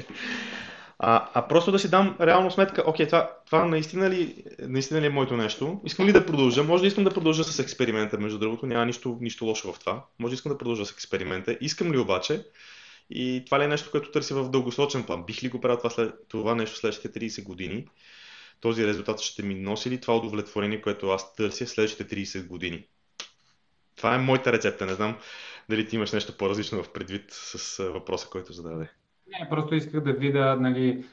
А, 1.01 1.29
а 1.33 1.47
просто 1.47 1.71
да 1.71 1.79
си 1.79 1.89
дам 1.89 2.15
реално 2.21 2.51
сметка, 2.51 2.83
окей, 2.85 3.05
това, 3.05 3.31
това 3.45 3.65
наистина, 3.65 4.09
ли, 4.09 4.43
наистина 4.59 5.01
ли 5.01 5.05
е 5.05 5.09
моето 5.09 5.37
нещо? 5.37 5.81
Искам 5.85 6.05
ли 6.05 6.13
да 6.13 6.25
продължа? 6.25 6.63
Може 6.63 6.81
да 6.81 6.87
искам 6.87 7.03
да 7.03 7.13
продължа 7.13 7.43
с 7.43 7.59
експеримента, 7.59 8.17
между 8.17 8.39
другото, 8.39 8.65
няма 8.65 8.85
нищо, 8.85 9.17
нищо 9.21 9.45
лошо 9.45 9.73
в 9.73 9.79
това. 9.79 10.05
Може 10.19 10.31
да 10.31 10.35
искам 10.35 10.51
да 10.51 10.57
продължа 10.57 10.85
с 10.85 10.91
експеримента. 10.91 11.57
Искам 11.61 11.91
ли 11.91 11.97
обаче? 11.97 12.45
И 13.09 13.43
това 13.45 13.59
ли 13.59 13.63
е 13.63 13.67
нещо, 13.67 13.91
което 13.91 14.11
търся 14.11 14.35
в 14.35 14.49
дългосрочен 14.49 15.03
план? 15.03 15.23
Бих 15.23 15.43
ли 15.43 15.49
го 15.49 15.61
правил 15.61 15.77
това, 15.77 15.89
след, 15.89 16.13
това 16.27 16.55
нещо 16.55 16.77
следващите 16.77 17.19
30 17.19 17.43
години? 17.43 17.87
Този 18.61 18.87
резултат 18.87 19.19
ще 19.19 19.43
ми 19.43 19.55
носи 19.55 19.89
ли 19.89 20.01
това 20.01 20.17
удовлетворение, 20.17 20.81
което 20.81 21.09
аз 21.09 21.35
търся 21.35 21.67
следващите 21.67 22.15
30 22.15 22.47
години? 22.47 22.87
Това 23.95 24.15
е 24.15 24.19
моята 24.19 24.51
рецепта. 24.51 24.85
Не 24.85 24.93
знам 24.93 25.17
дали 25.69 25.87
ти 25.87 25.95
имаш 25.95 26.11
нещо 26.11 26.37
по-различно 26.37 26.83
в 26.83 26.93
предвид 26.93 27.25
с 27.29 27.83
въпроса, 27.83 28.27
който 28.31 28.53
зададе. 28.53 28.89
Не, 29.27 29.49
просто 29.49 29.75
исках 29.75 30.03
да 30.03 30.13
видя 30.13 30.55
нали, 30.55 31.05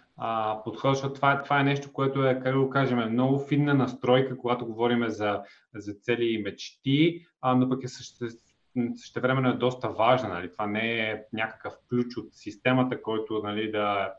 подход, 0.64 0.94
защото 0.94 1.14
това, 1.14 1.42
това 1.42 1.60
е 1.60 1.64
нещо, 1.64 1.92
което 1.92 2.26
е, 2.26 2.40
как 2.42 2.56
го 2.56 2.70
кажем, 2.70 3.12
много 3.12 3.38
финна 3.38 3.74
настройка, 3.74 4.36
когато 4.36 4.66
говорим 4.66 5.08
за, 5.08 5.42
за 5.74 5.94
цели 5.94 6.24
и 6.24 6.42
мечти, 6.42 7.26
а, 7.40 7.54
но 7.54 7.68
пък 7.68 7.84
е 7.84 7.88
също, 7.88 8.26
същевременно 8.96 9.48
е 9.48 9.56
доста 9.56 9.88
важна. 9.88 10.28
Нали. 10.28 10.52
Това 10.52 10.66
не 10.66 11.00
е 11.00 11.22
някакъв 11.32 11.74
ключ 11.88 12.16
от 12.16 12.28
системата, 12.32 13.02
който 13.02 13.40
нали, 13.44 13.70
да 13.70 14.12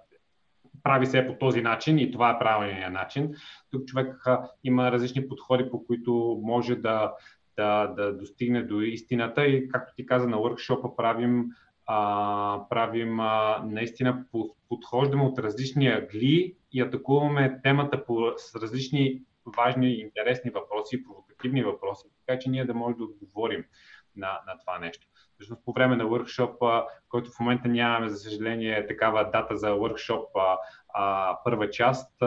прави 0.83 1.05
се 1.05 1.27
по 1.27 1.33
този 1.33 1.61
начин 1.61 1.99
и 1.99 2.11
това 2.11 2.29
е 2.29 2.39
правилният 2.39 2.93
начин. 2.93 3.33
Тук 3.71 3.85
човек 3.85 4.23
има 4.63 4.91
различни 4.91 5.27
подходи, 5.27 5.71
по 5.71 5.85
които 5.85 6.39
може 6.43 6.75
да, 6.75 7.13
да, 7.57 7.87
да 7.87 8.17
достигне 8.17 8.63
до 8.63 8.81
истината 8.81 9.45
и 9.45 9.67
както 9.67 9.93
ти 9.95 10.05
каза 10.05 10.27
на 10.29 10.37
workshop 10.37 10.95
правим 10.95 11.45
а, 11.89 12.69
правим 12.69 13.19
а, 13.19 13.63
наистина 13.65 14.25
подхождаме 14.69 15.23
от 15.23 15.39
различни 15.39 15.87
агли 15.87 16.55
и 16.71 16.81
атакуваме 16.81 17.59
темата 17.63 18.05
по, 18.05 18.33
с 18.37 18.55
различни 18.55 19.21
важни, 19.57 19.93
интересни 19.93 20.51
въпроси, 20.51 21.03
провокативни 21.03 21.63
въпроси, 21.63 22.07
така 22.25 22.39
че 22.39 22.49
ние 22.49 22.65
да 22.65 22.73
можем 22.73 22.97
да 22.97 23.03
отговорим 23.03 23.65
на, 24.15 24.39
на 24.47 24.59
това 24.59 24.79
нещо. 24.79 25.07
Всъщност 25.39 25.65
по 25.65 25.73
време 25.73 25.95
на 25.95 26.03
workshop, 26.03 26.83
който 27.09 27.31
в 27.31 27.39
момента 27.39 27.67
нямаме, 27.67 28.09
за 28.09 28.17
съжаление, 28.17 28.87
такава 28.87 29.29
дата 29.33 29.57
за 29.57 29.67
workshop 29.67 30.25
първа 31.43 31.69
част, 31.69 32.23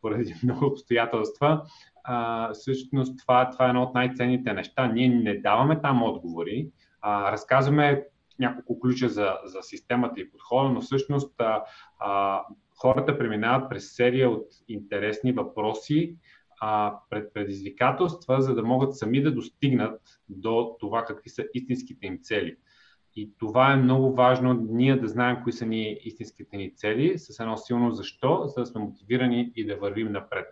поради 0.00 0.34
много 0.42 0.66
обстоятелства, 0.66 1.62
а, 2.04 2.52
всъщност 2.52 3.18
това, 3.18 3.50
това 3.50 3.66
е 3.66 3.68
едно 3.68 3.82
от 3.82 3.94
най-ценните 3.94 4.52
неща. 4.52 4.86
Ние 4.86 5.08
не 5.08 5.40
даваме 5.40 5.80
там 5.80 6.02
отговори, 6.02 6.68
а, 7.00 7.32
разказваме 7.32 8.04
няколко 8.38 8.80
ключа 8.80 9.08
за, 9.08 9.36
за 9.44 9.62
системата 9.62 10.20
и 10.20 10.30
подхода, 10.30 10.68
но 10.68 10.80
всъщност 10.80 11.40
а, 11.40 11.64
а, 11.98 12.42
хората 12.76 13.18
преминават 13.18 13.70
през 13.70 13.96
серия 13.96 14.30
от 14.30 14.46
интересни 14.68 15.32
въпроси, 15.32 16.16
а, 16.60 16.94
пред 17.10 17.34
предизвикателства, 17.34 18.42
за 18.42 18.54
да 18.54 18.62
могат 18.62 18.96
сами 18.96 19.22
да 19.22 19.34
достигнат 19.34 20.00
до 20.28 20.76
това 20.80 21.04
какви 21.04 21.30
са 21.30 21.44
истинските 21.54 22.06
им 22.06 22.18
цели. 22.22 22.56
И 23.16 23.30
това 23.38 23.72
е 23.72 23.76
много 23.76 24.14
важно 24.14 24.66
ние 24.70 24.96
да 24.96 25.08
знаем 25.08 25.36
кои 25.42 25.52
са 25.52 25.66
ни 25.66 25.98
истинските 26.04 26.56
ни 26.56 26.74
цели, 26.74 27.18
с 27.18 27.40
едно 27.40 27.56
силно 27.56 27.90
защо, 27.90 28.42
за 28.46 28.60
да 28.60 28.66
сме 28.66 28.80
мотивирани 28.80 29.52
и 29.56 29.66
да 29.66 29.76
вървим 29.76 30.12
напред. 30.12 30.46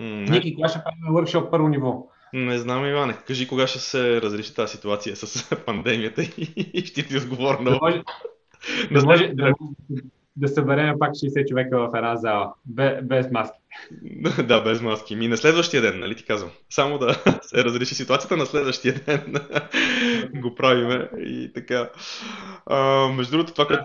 Mm, 0.00 0.30
Ники, 0.30 0.54
кога 0.54 0.68
ще 0.68 0.82
правим 0.84 1.16
workshop 1.16 1.50
първо 1.50 1.68
ниво? 1.68 2.08
Не 2.32 2.58
знам, 2.58 2.86
Иване. 2.86 3.14
Кажи 3.26 3.48
кога 3.48 3.66
ще 3.66 3.78
се 3.78 4.22
разреши 4.22 4.54
тази 4.54 4.76
ситуация 4.76 5.16
с 5.16 5.56
пандемията 5.66 6.22
и 6.22 6.82
ще 6.86 7.06
ти 7.06 7.16
отговоря 7.16 7.58
Да 7.64 7.78
може, 7.82 8.02
да, 8.92 9.04
може, 9.04 9.28
да, 9.28 9.52
да 10.36 10.48
съберем 10.48 10.98
пак 10.98 11.10
60 11.10 11.48
човека 11.48 11.78
в 11.78 11.96
една 11.96 12.16
зала, 12.16 12.54
без, 12.64 13.02
без 13.02 13.30
маски. 13.30 13.58
да, 14.48 14.60
без 14.60 14.82
маски. 14.82 15.16
Ми 15.16 15.28
на 15.28 15.36
следващия 15.36 15.82
ден, 15.82 15.98
нали 15.98 16.16
ти 16.16 16.24
казвам? 16.24 16.50
Само 16.70 16.98
да 16.98 17.14
се 17.42 17.64
разреши 17.64 17.94
ситуацията 17.94 18.36
на 18.36 18.46
следващия 18.46 18.94
ден 18.94 19.34
го 20.42 20.54
правиме 20.54 21.08
и 21.18 21.52
така. 21.54 21.90
А, 22.66 23.08
между 23.08 23.32
другото, 23.32 23.52
това, 23.52 23.66
което... 23.66 23.82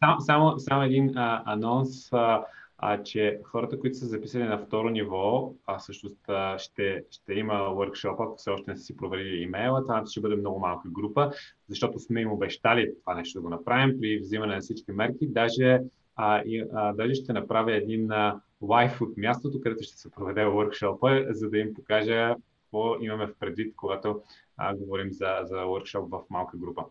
Само, 0.00 0.20
само, 0.20 0.58
само 0.58 0.82
един 0.82 1.18
а, 1.18 1.42
анонс. 1.46 2.12
А, 2.12 2.42
а, 2.84 3.02
че 3.02 3.38
хората, 3.44 3.78
които 3.78 3.96
са 3.96 4.06
записали 4.06 4.42
на 4.42 4.58
второ 4.58 4.90
ниво, 4.90 5.52
а 5.66 5.78
всъщност 5.78 6.18
ще, 6.58 7.04
ще 7.10 7.34
има 7.34 7.54
workshop, 7.54 8.14
ако 8.18 8.36
все 8.36 8.50
още 8.50 8.70
не 8.70 8.76
са 8.76 8.82
си 8.82 8.96
проверили 8.96 9.42
имейла, 9.42 9.82
това 9.82 10.02
ще 10.06 10.20
бъде 10.20 10.36
много 10.36 10.58
малка 10.58 10.88
група, 10.88 11.30
защото 11.68 11.98
сме 11.98 12.20
им 12.20 12.32
обещали 12.32 12.92
това 13.00 13.14
нещо 13.14 13.38
да 13.38 13.42
го 13.42 13.48
направим 13.48 14.00
при 14.00 14.18
взимане 14.18 14.54
на 14.54 14.60
всички 14.60 14.92
мерки. 14.92 15.26
Даже, 15.26 15.80
а, 16.16 16.42
и, 16.46 16.64
а, 16.74 16.92
даже 16.92 17.14
ще 17.14 17.32
направя 17.32 17.76
един 17.76 18.12
а, 18.12 18.40
лайф 18.62 19.00
от 19.00 19.16
мястото, 19.16 19.60
където 19.60 19.82
ще 19.82 19.96
се 19.96 20.10
проведе 20.10 20.40
workshop, 20.40 21.32
за 21.32 21.50
да 21.50 21.58
им 21.58 21.74
покажа 21.74 22.34
какво 22.62 22.96
имаме 23.00 23.26
в 23.26 23.34
предвид, 23.40 23.76
когато 23.76 24.22
а, 24.56 24.76
говорим 24.76 25.12
за, 25.12 25.38
за 25.42 25.56
workshop 25.56 26.08
в 26.10 26.30
малка 26.30 26.56
група. 26.56 26.84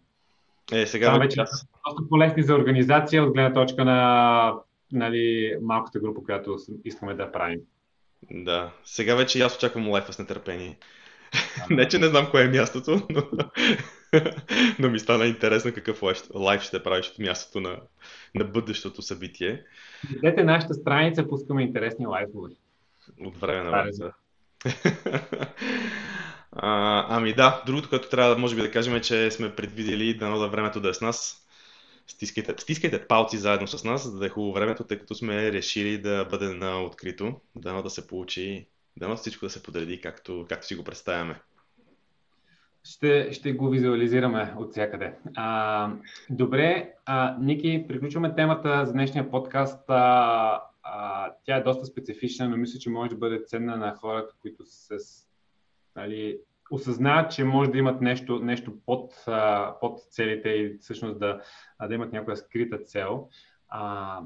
Е, 0.71 0.85
сега 0.85 1.17
вече 1.17 1.41
е 1.41 1.43
доста 1.43 2.09
полезни 2.09 2.43
за 2.43 2.55
организация 2.55 3.23
от 3.23 3.33
гледна 3.33 3.53
точка 3.53 3.85
на 3.85 4.53
нали, 4.91 5.55
малката 5.61 5.99
група, 5.99 6.23
която 6.23 6.57
искаме 6.85 7.13
да 7.13 7.31
правим. 7.31 7.59
Да, 8.31 8.71
сега 8.83 9.15
вече 9.15 9.41
аз 9.41 9.55
очаквам 9.55 9.89
лайфа 9.89 10.13
с 10.13 10.19
нетърпение. 10.19 10.77
не, 11.69 11.87
че 11.87 11.99
не 11.99 12.07
знам 12.07 12.27
кое 12.31 12.43
е 12.43 12.47
мястото, 12.47 13.07
но, 13.09 13.23
но 14.79 14.89
ми 14.89 14.99
стана 14.99 15.25
интересно 15.25 15.73
какъв 15.73 16.03
лайф 16.35 16.61
ще 16.61 16.83
правиш 16.83 17.09
от 17.09 17.19
мястото 17.19 17.59
на, 17.59 17.77
на 18.35 18.43
бъдещото 18.43 19.01
събитие. 19.01 19.63
Видете 20.09 20.43
нашата 20.43 20.73
страница, 20.73 21.27
пускаме 21.27 21.63
интересни 21.63 22.07
лайфове. 22.07 22.49
От 23.19 23.37
време 23.37 23.63
на 23.63 23.71
време. 23.71 24.11
А, 26.53 27.05
ами 27.09 27.33
да, 27.33 27.63
другото, 27.65 27.89
което 27.89 28.09
трябва 28.09 28.37
може 28.37 28.55
би 28.55 28.61
да 28.61 28.71
кажем 28.71 28.95
е, 28.95 29.01
че 29.01 29.31
сме 29.31 29.55
предвидели 29.55 30.17
дано 30.17 30.39
да 30.39 30.47
времето 30.47 30.81
да 30.81 30.89
е 30.89 30.93
с 30.93 31.01
нас. 31.01 31.47
Стискайте, 32.07 32.53
стискайте 32.57 33.07
палци 33.07 33.37
заедно 33.37 33.67
с 33.67 33.83
нас, 33.83 34.11
за 34.11 34.19
да 34.19 34.25
е 34.25 34.29
хубаво 34.29 34.53
времето, 34.53 34.83
тъй 34.83 34.99
като 34.99 35.15
сме 35.15 35.51
решили 35.51 35.97
да 35.97 36.25
бъде 36.25 36.45
на 36.45 36.83
открито. 36.83 37.39
Дано 37.55 37.81
да 37.81 37.89
се 37.89 38.07
получи, 38.07 38.67
дано 38.97 39.15
всичко 39.15 39.45
да 39.45 39.49
се 39.49 39.63
подреди 39.63 40.01
както, 40.01 40.45
както 40.49 40.67
си 40.67 40.75
го 40.75 40.83
представяме. 40.83 41.41
Ще, 42.83 43.33
ще 43.33 43.53
го 43.53 43.69
визуализираме 43.69 44.53
от 44.57 44.71
всякъде. 44.71 45.13
А, 45.35 45.93
добре, 46.29 46.93
а, 47.05 47.37
Ники, 47.39 47.85
приключваме 47.87 48.35
темата 48.35 48.85
за 48.85 48.93
днешния 48.93 49.31
подкаст. 49.31 49.83
А, 49.87 50.61
а, 50.83 51.31
тя 51.45 51.55
е 51.55 51.63
доста 51.63 51.85
специфична, 51.85 52.49
но 52.49 52.57
мисля, 52.57 52.79
че 52.79 52.89
може 52.89 53.09
да 53.09 53.15
бъде 53.15 53.43
ценна 53.45 53.77
на 53.77 53.95
хората, 53.95 54.35
които 54.41 54.63
се 54.65 54.97
нали, 55.95 56.39
осъзнаят, 56.71 57.31
че 57.31 57.43
може 57.43 57.71
да 57.71 57.77
имат 57.77 58.01
нещо, 58.01 58.39
нещо 58.39 58.73
под, 58.85 59.13
а, 59.27 59.75
под 59.79 59.99
целите 60.09 60.49
и 60.49 60.77
всъщност 60.77 61.19
да, 61.19 61.41
да 61.87 61.93
имат 61.93 62.13
някоя 62.13 62.37
скрита 62.37 62.77
цел. 62.77 63.29
А, 63.67 64.21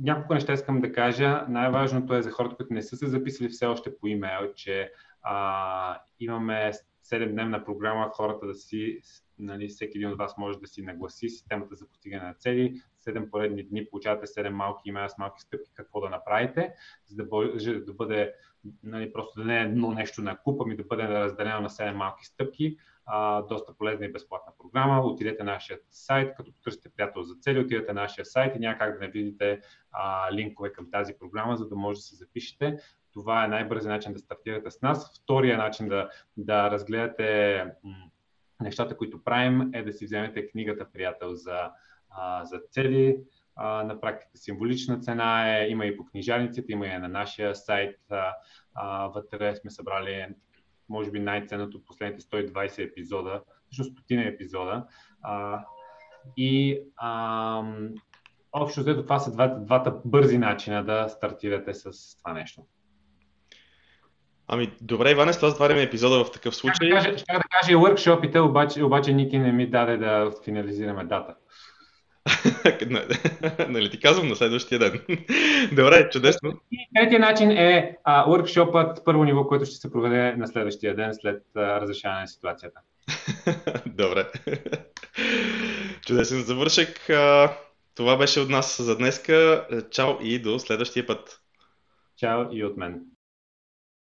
няколко 0.00 0.34
неща 0.34 0.52
искам 0.52 0.80
да 0.80 0.92
кажа. 0.92 1.46
Най-важното 1.48 2.14
е 2.14 2.22
за 2.22 2.30
хората, 2.30 2.56
които 2.56 2.74
не 2.74 2.82
са 2.82 2.96
се 2.96 3.06
записали 3.06 3.48
все 3.48 3.66
още 3.66 3.98
по 3.98 4.06
имейл, 4.06 4.52
че 4.54 4.92
а, 5.22 6.00
имаме 6.20 6.72
7-дневна 7.04 7.64
програма, 7.64 8.10
хората 8.14 8.46
да 8.46 8.54
си, 8.54 9.00
нали, 9.38 9.68
всеки 9.68 9.98
един 9.98 10.10
от 10.10 10.18
вас 10.18 10.38
може 10.38 10.58
да 10.58 10.66
си 10.66 10.82
нагласи 10.82 11.28
системата 11.28 11.74
за 11.74 11.88
постигане 11.88 12.24
на 12.24 12.34
цели. 12.34 12.80
7 13.06 13.30
поредни 13.30 13.62
дни 13.62 13.86
получавате 13.90 14.26
7 14.26 14.48
малки 14.48 14.88
имейла 14.88 15.08
с 15.08 15.18
малки 15.18 15.40
стъпки 15.40 15.70
какво 15.74 16.00
да 16.00 16.10
направите, 16.10 16.74
за 17.06 17.16
да 17.16 17.24
бъде, 17.24 17.80
да 17.80 17.92
бъде 17.92 18.34
нали, 18.82 19.12
просто 19.12 19.40
да 19.40 19.46
не 19.46 19.58
е 19.58 19.62
едно 19.62 19.90
нещо 19.90 20.22
на 20.22 20.36
купа, 20.36 20.66
ми 20.66 20.76
да 20.76 20.84
бъде 20.84 21.02
разделено 21.02 21.60
на 21.60 21.68
7 21.68 21.92
малки 21.92 22.26
стъпки. 22.26 22.76
А, 23.06 23.42
доста 23.42 23.74
полезна 23.74 24.06
и 24.06 24.12
безплатна 24.12 24.52
програма. 24.58 25.00
Отидете 25.00 25.44
на 25.44 25.52
нашия 25.52 25.78
сайт, 25.90 26.34
като 26.36 26.52
потърсите 26.52 26.88
приятел 26.88 27.22
за 27.22 27.34
цели, 27.34 27.58
отидете 27.58 27.92
на 27.92 28.00
нашия 28.00 28.24
сайт 28.24 28.56
и 28.56 28.58
няма 28.58 28.78
как 28.78 28.94
да 28.94 29.00
не 29.00 29.10
видите 29.10 29.60
а, 29.92 30.32
линкове 30.32 30.72
към 30.72 30.90
тази 30.90 31.14
програма, 31.20 31.56
за 31.56 31.68
да 31.68 31.76
може 31.76 31.98
да 31.98 32.02
се 32.02 32.16
запишете. 32.16 32.78
Това 33.12 33.44
е 33.44 33.48
най-бързият 33.48 33.92
начин 33.92 34.12
да 34.12 34.18
стартирате 34.18 34.70
с 34.70 34.82
нас. 34.82 35.22
Втория 35.22 35.58
начин 35.58 35.88
да, 35.88 36.10
да 36.36 36.70
разгледате 36.70 37.64
нещата, 38.60 38.96
които 38.96 39.24
правим, 39.24 39.70
е 39.74 39.82
да 39.82 39.92
си 39.92 40.04
вземете 40.04 40.48
книгата 40.48 40.90
Приятел 40.92 41.34
за, 41.34 41.70
а, 42.10 42.44
за 42.44 42.60
цели. 42.70 43.18
А, 43.56 43.82
на 43.82 44.00
практика 44.00 44.38
символична 44.38 45.00
цена 45.00 45.58
е, 45.58 45.68
има 45.68 45.86
и 45.86 45.96
по 45.96 46.04
книжарниците, 46.04 46.72
има 46.72 46.86
и 46.86 46.98
на 46.98 47.08
нашия 47.08 47.54
сайт. 47.54 47.96
А, 48.10 48.32
а, 48.74 49.06
вътре 49.06 49.56
сме 49.56 49.70
събрали, 49.70 50.26
може 50.88 51.10
би, 51.10 51.20
най-ценното 51.20 51.76
от 51.76 51.86
последните 51.86 52.24
120 52.24 52.90
епизода, 52.90 53.42
всъщност 53.64 53.92
стотина 53.92 54.24
епизода. 54.24 54.86
А, 55.22 55.64
и 56.36 56.80
а, 56.96 57.62
общо 58.52 58.80
взето 58.80 59.02
това 59.02 59.18
са 59.18 59.32
двата, 59.32 59.60
двата 59.60 60.00
бързи 60.04 60.38
начина 60.38 60.84
да 60.84 61.08
стартирате 61.08 61.74
с 61.74 62.16
това 62.18 62.32
нещо. 62.32 62.62
Ами, 64.46 64.72
добре, 64.80 65.10
Иване, 65.10 65.32
с 65.32 65.36
това 65.36 65.48
затваряме 65.48 65.82
епизода 65.82 66.24
в 66.24 66.30
такъв 66.30 66.56
случай. 66.56 66.74
Ще 66.74 66.86
да 66.86 66.94
кажа, 66.94 67.10
да 67.10 67.42
кажа 67.60 67.72
и 67.72 67.76
workshopите, 67.76 68.38
обаче, 68.38 68.84
обаче 68.84 69.12
Ники 69.12 69.38
не 69.38 69.52
ми 69.52 69.70
даде 69.70 69.96
да 69.96 70.30
финализираме 70.44 71.04
дата. 71.04 71.34
нали 73.68 73.90
ти 73.90 74.00
казвам 74.00 74.28
на 74.28 74.36
следващия 74.36 74.78
ден. 74.78 75.00
Добре, 75.72 76.10
чудесно. 76.10 76.60
третия 76.94 77.20
начин 77.20 77.50
е 77.50 77.96
а, 78.04 78.26
workshopът 78.26 79.04
първо 79.04 79.24
ниво, 79.24 79.46
който 79.46 79.64
ще 79.64 79.74
се 79.74 79.92
проведе 79.92 80.36
на 80.36 80.46
следващия 80.48 80.96
ден 80.96 81.14
след 81.14 81.42
а, 81.56 81.80
разрешаване 81.80 82.20
на 82.20 82.28
ситуацията. 82.28 82.80
Добре. 83.86 84.26
Чудесен 86.06 86.42
завършек. 86.42 87.10
Това 87.94 88.16
беше 88.16 88.40
от 88.40 88.48
нас 88.48 88.82
за 88.82 88.96
днеска. 88.96 89.66
Чао 89.90 90.10
и 90.22 90.38
до 90.38 90.58
следващия 90.58 91.06
път. 91.06 91.40
Чао 92.16 92.44
и 92.52 92.64
от 92.64 92.76
мен. 92.76 93.00